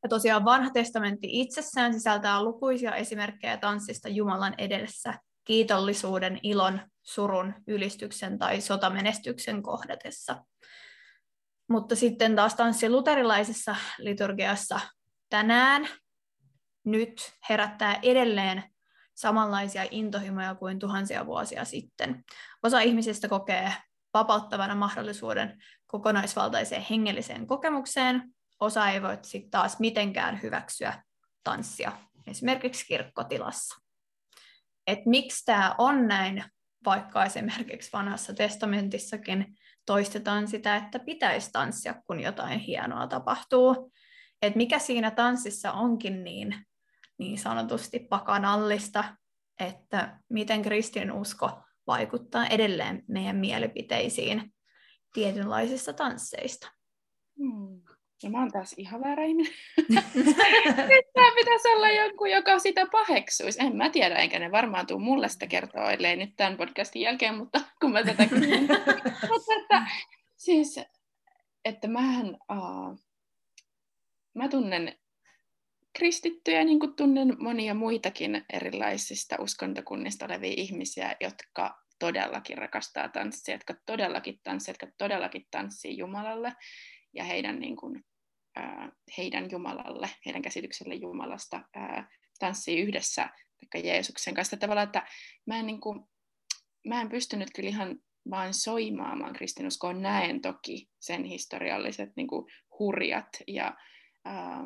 [0.04, 5.14] Ja tosiaan vanha testamentti itsessään sisältää lukuisia esimerkkejä tanssista Jumalan edessä
[5.44, 10.44] kiitollisuuden, ilon, surun, ylistyksen tai sotamenestyksen kohdatessa.
[11.70, 14.80] Mutta sitten taas tanssi luterilaisessa liturgiassa
[15.30, 15.88] tänään
[16.86, 18.64] nyt herättää edelleen
[19.22, 22.24] samanlaisia intohimoja kuin tuhansia vuosia sitten.
[22.64, 23.74] Osa ihmisistä kokee
[24.14, 31.04] vapauttavana mahdollisuuden kokonaisvaltaiseen hengelliseen kokemukseen, osa ei voi sitten taas mitenkään hyväksyä
[31.44, 31.92] tanssia,
[32.28, 33.82] esimerkiksi kirkkotilassa.
[34.88, 36.44] Et miksi tämä on näin,
[36.86, 39.56] vaikka esimerkiksi vanhassa testamentissakin
[39.86, 43.92] toistetaan sitä, että pitäisi tanssia, kun jotain hienoa tapahtuu.
[44.42, 46.66] Et mikä siinä tanssissa onkin niin,
[47.22, 49.04] niin sanotusti pakanallista,
[49.60, 51.52] että miten kristinusko
[51.88, 54.54] vaikuttaa edelleen meidän mielipiteisiin
[55.14, 56.72] tietynlaisista tansseista.
[57.40, 57.82] Mm.
[58.24, 59.54] No mä oon taas ihan väärä ihminen.
[61.36, 63.62] Pitäisi olla joku, joka sitä paheksuisi.
[63.62, 67.38] En mä tiedä, enkä ne varmaan tuu mulle sitä kertoa, ellei nyt tämän podcastin jälkeen,
[67.38, 68.24] mutta kun mä tätä
[69.30, 69.86] mutta että,
[70.38, 70.80] siis,
[71.66, 73.00] että mähän, uh,
[74.34, 75.01] mä tunnen
[75.98, 83.76] kristittyjä, niin kuin tunnen monia muitakin erilaisista uskontokunnista olevia ihmisiä, jotka todellakin rakastaa tanssia, jotka
[83.86, 86.54] todellakin tanssii, jotka todellakin tanssii Jumalalle
[87.14, 88.04] ja heidän, niin kuin,
[89.18, 91.62] heidän Jumalalle, heidän käsitykselle Jumalasta
[92.40, 93.30] tanssii yhdessä
[93.62, 94.58] vaikka Jeesuksen kanssa.
[94.58, 95.08] Tavallaan, että
[95.48, 96.00] mä en, niin kuin,
[96.88, 100.02] mä en pystynyt kyllä ihan vaan soimaamaan kristinuskoon.
[100.02, 102.46] Näen toki sen historialliset niin kuin,
[102.80, 103.78] hurjat ja
[104.26, 104.64] ää,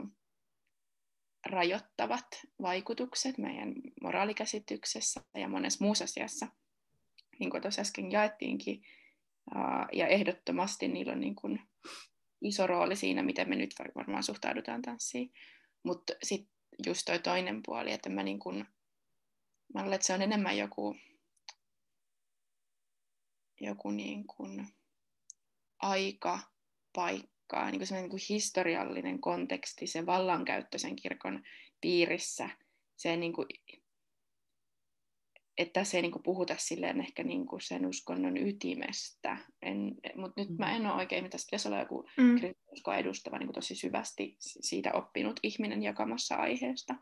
[1.46, 2.26] rajoittavat
[2.62, 6.48] vaikutukset meidän moraalikäsityksessä ja monessa muussa asiassa,
[7.40, 8.84] niin kuin tuossa äsken jaettiinkin.
[9.94, 11.62] Ja ehdottomasti niillä on niin kuin
[12.42, 15.34] iso rooli siinä, miten me nyt varmaan suhtaudutaan tanssiin.
[15.84, 18.66] Mutta sitten just toi toinen puoli, että mä, niin kun,
[19.74, 20.96] mä luulen, että se on enemmän joku,
[23.62, 24.68] joku niin kun
[25.80, 26.40] aika,
[26.96, 31.44] paikka, niin kuin niin kuin historiallinen konteksti, se vallankäyttö sen kirkon
[31.82, 32.50] piirissä,
[32.96, 33.48] se niin kuin,
[35.58, 40.42] että tässä ei niin kuin puhuta silleen ehkä niin kuin sen uskonnon ytimestä, en, mutta
[40.42, 42.40] nyt mä en ole oikein, mitä pitäisi olla joku Mm.
[42.40, 46.96] kristinuskoa edustava niin kuin tosi syvästi siitä oppinut ihminen jakamassa aiheesta,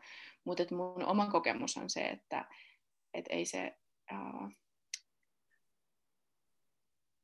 [0.44, 2.44] mutta et mun oma kokemus on se, että
[3.14, 3.76] et ei se,
[4.12, 4.52] uh,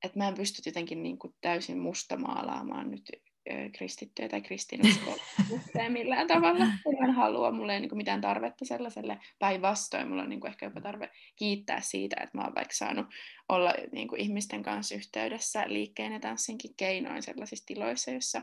[0.04, 3.10] että mä en pysty jotenkin niin kuin täysin mustamaalaamaan nyt
[3.50, 5.16] ö, kristittyjä tai kristinuskoa
[5.88, 6.64] millään tavalla.
[7.04, 9.18] En halua, mulla ei niin kuin mitään tarvetta sellaiselle.
[9.38, 13.06] Päinvastoin mulla on niin kuin ehkä jopa tarve kiittää siitä, että mä oon vaikka saanut
[13.48, 18.42] olla niin kuin ihmisten kanssa yhteydessä liikkeen ja tanssinkin keinoin sellaisissa tiloissa, jossa,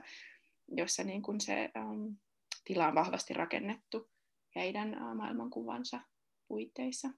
[0.67, 2.17] jossa niin kuin se um,
[2.65, 4.09] tila on vahvasti rakennettu
[4.55, 5.99] heidän uh, maailmankuvansa
[6.47, 7.09] puitteissa.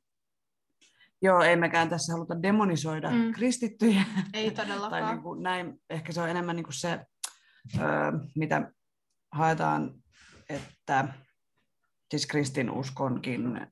[1.22, 3.34] Joo, ei mekään tässä haluta demonisoida Mm.
[3.34, 4.04] kristittyjä.
[4.34, 5.14] Ei tai todellakaan.
[5.14, 7.00] niin kuin näin, ehkä se on enemmän niin kuin se,
[7.80, 8.72] öö, mitä
[9.32, 9.94] haetaan,
[10.50, 11.08] että
[12.12, 13.68] siis kristinuskonkin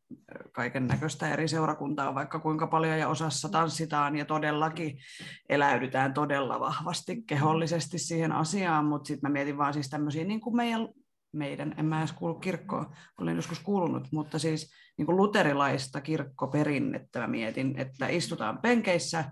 [0.52, 4.98] kaiken näköistä eri seurakuntaa vaikka kuinka paljon ja osassa tanssitaan ja todellakin
[5.50, 10.56] eläydytään todella vahvasti kehollisesti siihen asiaan, mutta sitten mä mietin vaan siis tämmöisiä niin kuin
[10.56, 10.88] meidän,
[11.38, 17.20] meidän, en mä edes kuulu kirkkoon, olen joskus kuulunut, mutta siis niin kuin luterilaista kirkkoperinnettä
[17.20, 19.32] mä mietin, että istutaan penkeissä,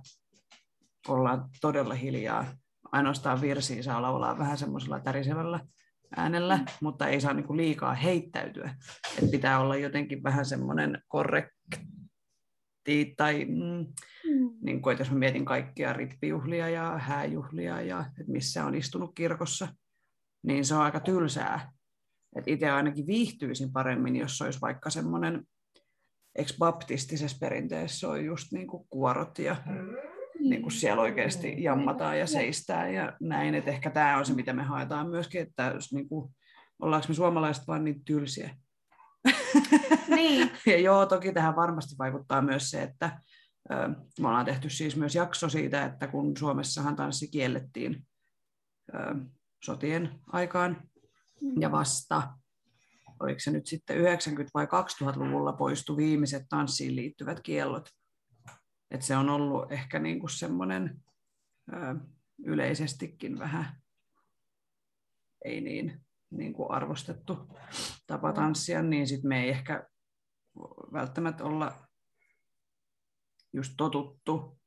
[1.08, 2.46] ollaan todella hiljaa,
[2.92, 5.60] ainoastaan virsiä saa laulaa vähän semmoisella tärisevällä
[6.16, 6.66] äänellä, mm.
[6.82, 8.76] mutta ei saa niin kuin liikaa heittäytyä.
[9.24, 11.86] Et pitää olla jotenkin vähän semmoinen korrekti,
[13.18, 13.86] tai mm,
[14.26, 14.50] Mm.
[14.62, 19.16] niin kuin, että jos mä mietin kaikkia rippijuhlia ja hääjuhlia, ja että missä on istunut
[19.16, 19.68] kirkossa,
[20.44, 21.72] niin se on aika tylsää.
[22.36, 25.44] Et itse ainakin viihtyisin paremmin, jos olisi vaikka semmoinen,
[26.36, 29.56] eikö baptistisessa perinteessä on just niin kuin kuorot ja
[30.40, 33.56] niin kuin siellä oikeasti jammataan ja seistää ja näin.
[33.56, 36.36] Et ehkä tämä on se, mitä me haetaan myöskin, että jos niin kuin,
[36.80, 38.56] ollaanko me suomalaiset vaan niin tylsiä.
[40.08, 40.52] Niin.
[40.66, 43.22] Ja joo, toki tähän varmasti vaikuttaa myös se, että
[43.72, 43.76] ö,
[44.20, 48.08] me ollaan tehty siis myös jakso siitä, että kun Suomessahan tanssi kiellettiin
[48.94, 49.16] ö,
[49.64, 50.90] sotien aikaan
[51.60, 52.34] ja vasta,
[53.20, 54.02] oliko se nyt sitten 90-
[54.54, 57.90] vai 2000-luvulla poistu viimeiset tanssiin liittyvät kiellot.
[58.92, 61.04] Et se on ollut ehkä niinku semmoinen
[62.46, 63.82] yleisestikin vähän
[65.46, 67.48] ei niin, niin kuin arvostettu
[68.08, 69.88] tapa tanssia, niin sit me ei ehkä
[70.94, 71.88] välttämättä olla
[73.54, 74.60] just totuttu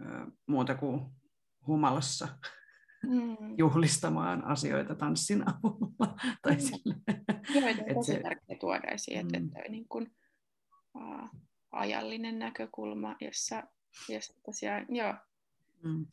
[0.00, 0.04] ö,
[0.46, 1.00] muuta kuin
[1.66, 2.38] humalassa
[3.08, 3.58] Mm.
[3.58, 6.16] juhlistamaan asioita tanssin avulla.
[6.42, 6.94] tai sille.
[7.54, 9.46] Joo, että on tosi se- tärkeää tuoda esiin, että, Mm.
[9.46, 10.14] että niin kuin,
[10.94, 11.28] uh,
[11.72, 13.62] ajallinen näkökulma, jossa,
[14.08, 15.14] jossa tosiaan joo,
[15.82, 16.06] Mm.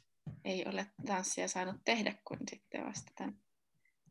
[0.46, 3.36] ei ole tanssia saanut tehdä kuin sitten vasta tämän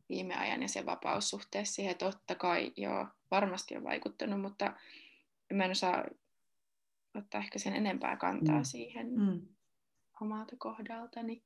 [0.09, 4.73] viime ajan ja se vapaus suhteessa siihen, totta kai joo, varmasti on vaikuttanut, mutta
[5.53, 6.05] mä en osaa
[7.15, 8.63] ottaa ehkä sen enempää kantaa Mm.
[8.63, 9.41] siihen Mm.
[10.21, 11.43] omalta kohdaltani,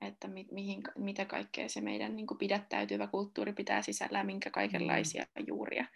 [0.00, 5.26] että mi- mihin, mitä kaikkea se meidän niin kuin pidättäytyvä kulttuuri pitää sisällään, minkä kaikenlaisia
[5.46, 5.86] juuria.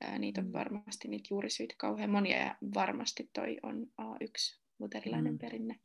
[0.00, 0.52] Ää, niitä on Mm.
[0.52, 5.38] varmasti niitä juurisyitä kauhean monia ja varmasti toi on aa, yksi luterilainen Mm.
[5.38, 5.80] perinne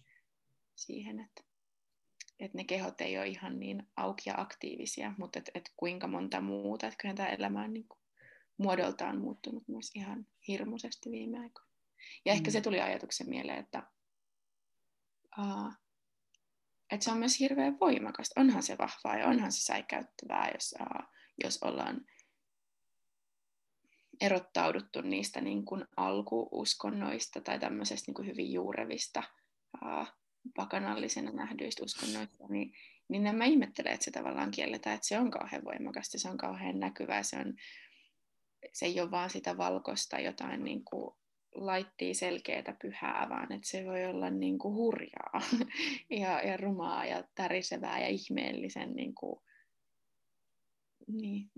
[0.76, 1.44] siihen, että,
[2.40, 6.42] että ne kehot ei ole ihan niin auki ja aktiivisia, mutta et, et kuinka monta
[6.42, 8.00] muuta, että kyllähän tämä elämä on niin kuin
[8.58, 11.70] muodoltaan muuttunut myös ihan hirmuisesti viime aikoina.
[12.26, 12.52] Ja ehkä Mm.
[12.52, 13.84] se tuli ajatuksen mieleen, että
[15.38, 15.74] aa,
[16.92, 18.42] että se on myös hirveän voimakasta.
[18.42, 21.12] Onhan se vahvaa ja onhan se säikäyttävää, jos, aa,
[21.44, 22.06] jos ollaan
[24.22, 29.24] erottauduttu niistä niin kuin alkuuskonnoista tai tämmöisestä niin kuin hyvin juurevista
[29.82, 30.16] aa,
[30.56, 32.74] pakanallisena nähdyistä uskonnoista, niin,
[33.10, 36.38] niin en mä ihmettele, että se tavallaan kielletään, että se on kauhean voimakasta, se on
[36.38, 37.54] kauhean näkyvää, se, on,
[38.74, 41.16] se ei ole vaan sitä valkoista jotain niin kuin
[41.56, 45.42] laittii selkeätä pyhää, vaan että se voi olla niin kuin hurjaa
[46.22, 49.42] ja, ja rumaa ja tärisevää ja ihmeellisen niin kuin,
[51.08, 51.52] niin,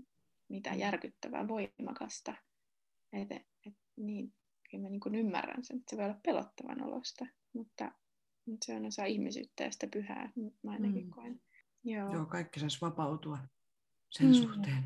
[0.48, 2.34] mitä järkyttävää, voimakasta.
[3.12, 3.32] Et,
[3.66, 4.32] et, niin,
[4.70, 7.92] kyllä mä niin kuin ymmärrän sen, että se voi olla pelottavan olosta, mutta,
[8.46, 10.32] mutta se on osa ihmisyyttä ja sitä pyhää,
[10.62, 11.10] mä ainakin Mm.
[11.10, 11.40] koen.
[11.84, 12.12] Joo.
[12.12, 13.38] Joo, kaikki saisi vapautua
[14.10, 14.32] sen Mm.
[14.32, 14.84] suhteen.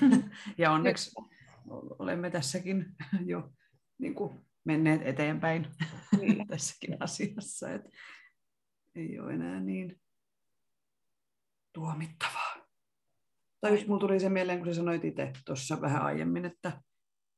[0.58, 1.14] ja onneksi
[1.98, 2.86] olemme tässäkin
[3.24, 3.52] jo
[4.04, 5.66] niin kuin menneet eteenpäin
[6.20, 6.44] Kyllä.
[6.50, 7.70] tässäkin asiassa.
[7.70, 7.82] Et
[8.94, 10.00] ei ole enää niin
[11.72, 12.56] tuomittavaa.
[13.60, 16.82] Tai just mulla tuli se mieleen, kun sä sanoit itse tuossa vähän aiemmin, että,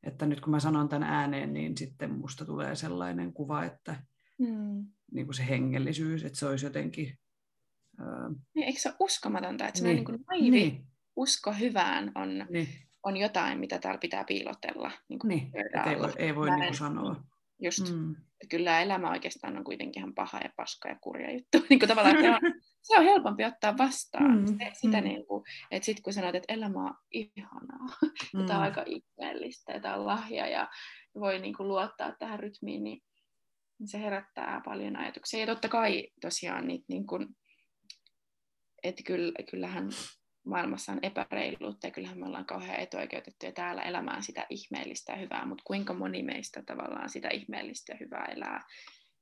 [0.02, 4.02] että nyt kun mä sanon tämän ääneen, niin sitten musta tulee sellainen kuva, että
[4.38, 4.86] Mm.
[5.12, 7.18] niin kuin se hengellisyys, että se olisi jotenkin...
[7.98, 10.04] Ää, Niin, Eikö se ole uskomatonta, että Niin.
[10.04, 10.24] niin.
[10.30, 10.86] naivi niin,
[11.16, 12.68] usko hyvään on, niin,
[13.06, 14.90] on jotain, mitä täällä pitää piilotella.
[15.08, 15.52] Niin niin.
[15.90, 17.16] ei voi, ei voi niin sanoa.
[17.62, 18.16] Just, mm.
[18.50, 21.58] Kyllä elämä oikeastaan on kuitenkin ihan paha ja paska ja kurja juttu.
[21.70, 22.40] niin kuin tavallaan, se on,
[22.82, 24.38] se on helpompi ottaa vastaan.
[24.38, 24.58] Mm, Mm.
[24.72, 25.04] Sitä mm.
[25.04, 27.96] niin kuin, että sitten kun sanot, että elämä on ihanaa,
[28.34, 28.46] mm.
[28.46, 30.68] tämä on aika ihmeellistä, ja tämä on lahja, ja
[31.14, 33.02] voi niin kuin luottaa tähän rytmiin, niin
[33.84, 35.40] se herättää paljon ajatuksia.
[35.40, 37.28] Ja totta kai tosiaan niitä niin kuin,
[38.82, 39.88] että kyllä, kyllähän
[40.46, 45.46] maailmassa on epäreiluutta ja kyllähän me ollaan kauhean etuoikeutettuja täällä elämään sitä ihmeellistä ja hyvää,
[45.46, 48.64] mutta kuinka moni meistä tavallaan sitä ihmeellistä ja hyvää elää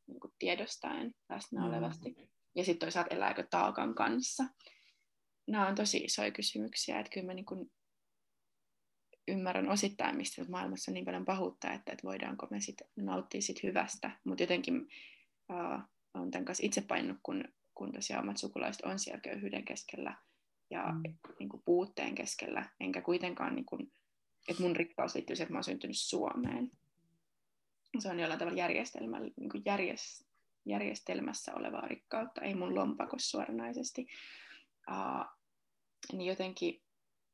[0.06, 1.66] niin kuin tiedostaen läsnä Mm.
[1.66, 2.14] olevasti.
[2.56, 4.44] Ja sitten toisaalta elääkö taakan kanssa.
[5.48, 7.70] Nämä on tosi isoja kysymyksiä, että kyllä mä niin kuin
[9.28, 13.62] ymmärrän osittain, mistä maailmassa on niin paljon pahuutta, että, että voidaanko me sit nauttia sit
[13.62, 14.80] hyvästä, mutta jotenkin
[15.50, 15.80] uh,
[16.14, 17.44] on tämän kanssa itse painunut, kun,
[17.74, 20.16] kun tosiaan omat sukulaiset on siellä köyhyyden keskellä
[20.70, 21.14] ja mm.
[21.38, 23.92] niin kuin puutteen keskellä, enkä kuitenkaan, niin kuin,
[24.48, 26.70] että mun rikkaus liittyy siihen, että mä oon syntynyt Suomeen.
[27.98, 30.26] Se on jollain tavalla järjestelmä, niin kuin järjes,
[30.64, 34.06] järjestelmässä olevaa rikkautta, ei mun lompakos suoranaisesti.
[34.90, 35.26] Uh,
[36.12, 36.82] niin jotenkin,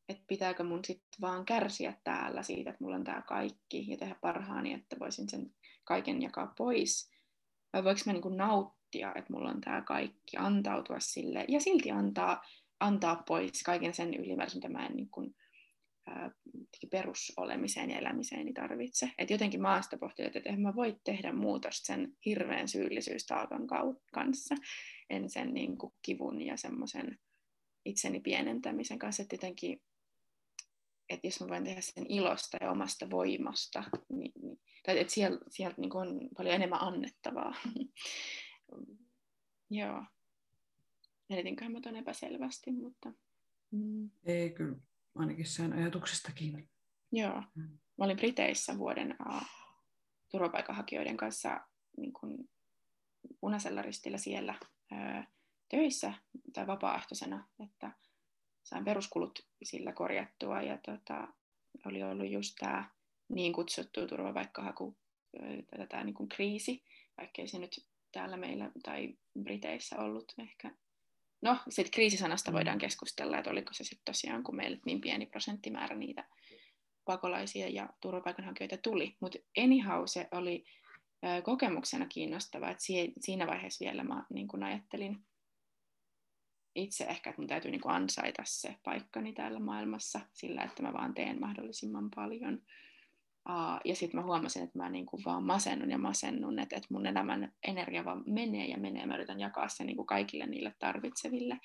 [0.08, 4.16] että pitääkö mun sitten vaan kärsiä täällä siitä, että mulla on tämä kaikki ja tehdä
[4.20, 5.54] parhaani, että voisin sen
[5.84, 7.10] kaiken jakaa pois.
[7.72, 12.42] Vai voiko mä niinku nauttia, että mulla on tämä kaikki, antautua sille ja silti antaa,
[12.80, 15.34] antaa pois kaiken sen ylimääräisen, mitä mä en niinku,
[16.06, 16.30] ää,
[16.90, 19.10] perusolemiseen ja elämiseen tarvitse.
[19.18, 23.66] Et jotenkin maasta pohtii, että en mä voi tehdä muutosta sen hirveän syyllisyystaakan
[24.12, 24.54] kanssa,
[25.10, 27.18] en sen niinku kivun ja semmoisen
[27.84, 29.82] itseni pienentämisen kanssa, että jotenkin,
[31.08, 35.74] että jos mä voin tehdä sen ilosta ja omasta voimasta, niin, niin tai että siellä,
[35.76, 37.54] niin on paljon enemmän annettavaa.
[39.70, 40.04] Joo.
[41.30, 43.12] Elitinköhän mä ton epäselvästi, mutta...
[43.70, 44.10] Mm.
[44.24, 44.76] Ei kyllä,
[45.14, 46.68] ainakin sen ajatuksestakin.
[47.12, 47.42] Joo.
[47.54, 47.78] Mm.
[47.98, 49.42] Mä olin Briteissä vuoden uh,
[50.30, 51.60] turvapaikanhakijoiden kanssa
[51.96, 52.48] niin kun,
[53.40, 54.54] punaisella ristillä siellä
[54.92, 55.24] uh,
[55.68, 56.14] töissä
[56.52, 57.92] tai vapaaehtoisena, että
[58.62, 61.28] sain peruskulut sillä korjattua ja tota,
[61.84, 62.90] oli ollut just tämä
[63.28, 64.96] niin kutsuttu turvapaikkahaku,
[65.88, 66.84] tämä niin kuin kriisi,
[67.18, 70.74] vaikkei se nyt täällä meillä tai Briteissä ollut ehkä.
[71.42, 75.96] No, sitten kriisisanasta voidaan keskustella, että oliko se sitten tosiaan, kun meille niin pieni prosenttimäärä
[75.96, 76.24] niitä
[77.04, 79.16] pakolaisia ja turvapaikanhakijoita tuli.
[79.20, 80.64] Mutta anyhow se oli
[81.42, 82.84] kokemuksena kiinnostava, että
[83.20, 85.26] siinä vaiheessa vielä mä niin kun ajattelin
[86.74, 91.14] itse ehkä, että mun täytyy niin ansaita se paikkani täällä maailmassa sillä, että mä vaan
[91.14, 92.62] teen mahdollisimman paljon.
[93.84, 97.06] Ja sitten mä huomasin, että mä niin kuin vaan masennun ja masennun, että, että mun
[97.06, 99.06] elämän energia vaan menee ja menee.
[99.06, 101.58] Mä yritän jakaa sen niin kuin kaikille niille tarvitseville.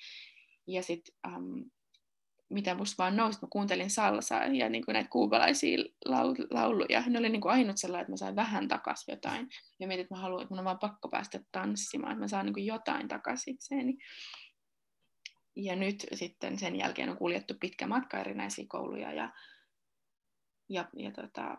[0.66, 1.70] Ja sitten um,
[2.50, 7.02] mitä musta vaan nousi, mä kuuntelin salsaa ja niin kuin näitä kuubalaisia laul- lauluja.
[7.06, 9.48] Ne oli niin kuin ainut sellainen, että mä sain vähän takaisin jotain.
[9.80, 12.46] Ja mietin, että mä haluan, että mun on vaan pakko päästä tanssimaan, että mä saan
[12.46, 13.98] niin kuin jotain takaisin itseeni
[15.56, 19.32] ja nyt sitten sen jälkeen on kuljettu pitkä matka erinäisiä kouluja ja,
[20.68, 21.58] ja, ja tota,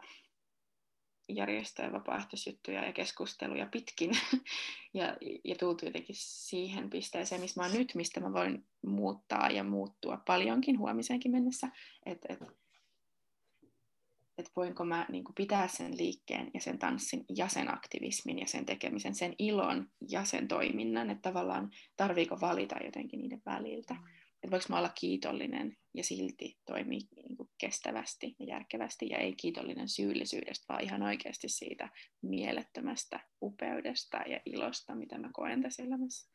[1.29, 4.11] järjestää vapaaehtoisjuttuja ja keskusteluja pitkin
[4.93, 9.63] ja, ja tultu jotenkin siihen pisteeseen, missä mä oon nyt, mistä mä voin muuttaa ja
[9.63, 11.67] muuttua paljonkin huomiseenkin mennessä,
[12.05, 12.39] että et,
[14.37, 18.65] että voinko mä niin pitää sen liikkeen ja sen tanssin ja sen aktivismin ja sen
[18.65, 23.93] tekemisen, sen ilon ja sen toiminnan, että tavallaan tarviiko valita jotenkin niiden väliltä.
[23.93, 24.16] Mm.
[24.43, 29.35] Että voinko mä olla kiitollinen ja silti toimii niin kuin kestävästi ja järkevästi ja ei
[29.35, 31.89] kiitollinen syyllisyydestä, vaan ihan oikeasti siitä
[32.21, 36.29] mielettömästä upeudesta ja ilosta, mitä mä koen tässä elämässä.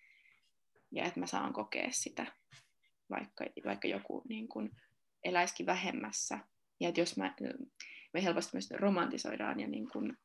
[0.91, 2.27] Ja että mä saan kokea sitä,
[3.11, 4.71] vaikka, vaikka joku niin kuin
[5.25, 6.39] eläisikin vähemmässä
[6.81, 7.35] ja että jos mä,
[8.15, 10.19] me helposti myös romantisoidaan ja niin kuin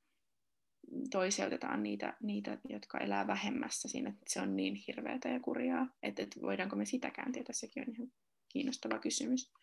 [1.12, 6.24] toiseutetaan niitä, niitä, jotka elää vähemmässä siinä, että se on niin hirveätä ja kurjaa, että,
[6.24, 8.12] että voidaanko me sitäkään tietää, sekin on ihan
[8.50, 9.54] kiinnostava kysymys.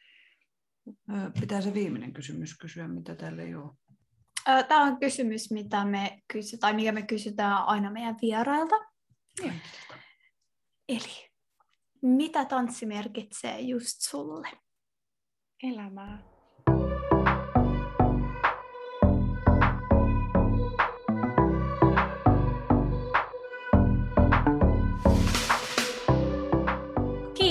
[1.40, 3.72] Pitää se viimeinen kysymys kysyä, mitä täällä ei ole.
[4.68, 8.74] Tämä on kysymys, mitä me kysy- tai mikä me kysytään aina meidän vierailta.
[9.44, 9.52] Ja.
[10.88, 11.30] Eli
[12.02, 14.48] mitä tanssi merkitsee just sulle?
[15.62, 16.33] Elämää.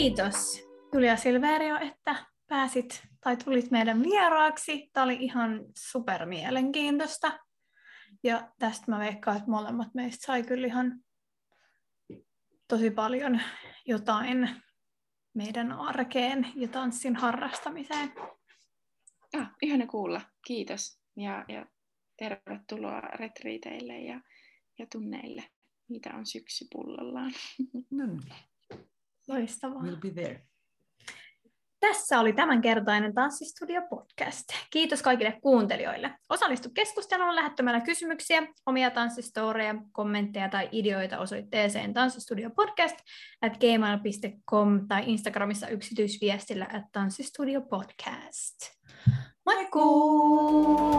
[0.04, 4.90] Kiitos Julia Silverio, että pääsit tai tulit meidän vieraaksi.
[4.94, 7.40] Tämä oli ihan super mielenkiintoista.
[8.24, 11.04] Ja tästä mä veikkaan, että molemmat meistä sai kyllä ihan
[12.68, 13.42] tosi paljon
[13.86, 14.50] jotain
[15.34, 18.14] meidän arkeen ja tanssin harrastamiseen.
[19.38, 20.22] Ah, ihana kuulla.
[20.48, 21.00] Kiitos.
[21.18, 21.66] Ja, ja
[22.18, 24.22] tervetuloa retriiteille ja,
[24.80, 25.44] ja tunneille.
[25.90, 27.34] Mitä on syksy pullollaan.
[27.92, 28.53] No niin.
[29.28, 29.82] Loistavaa.
[29.82, 30.44] We'll be there.
[31.80, 34.44] Tässä oli tämänkertainen Tanssistudio podcast.
[34.72, 36.14] Kiitos kaikille kuuntelijoille.
[36.30, 42.96] Osallistu keskusteluun lähettämällä kysymyksiä, omia tanssistoreja, kommentteja tai ideoita osoitteeseen tanssistudiopodcast
[43.42, 48.58] at gmail.com tai Instagramissa yksityisviestillä at tanssistudiopodcast.
[49.46, 50.94] Moikkuu!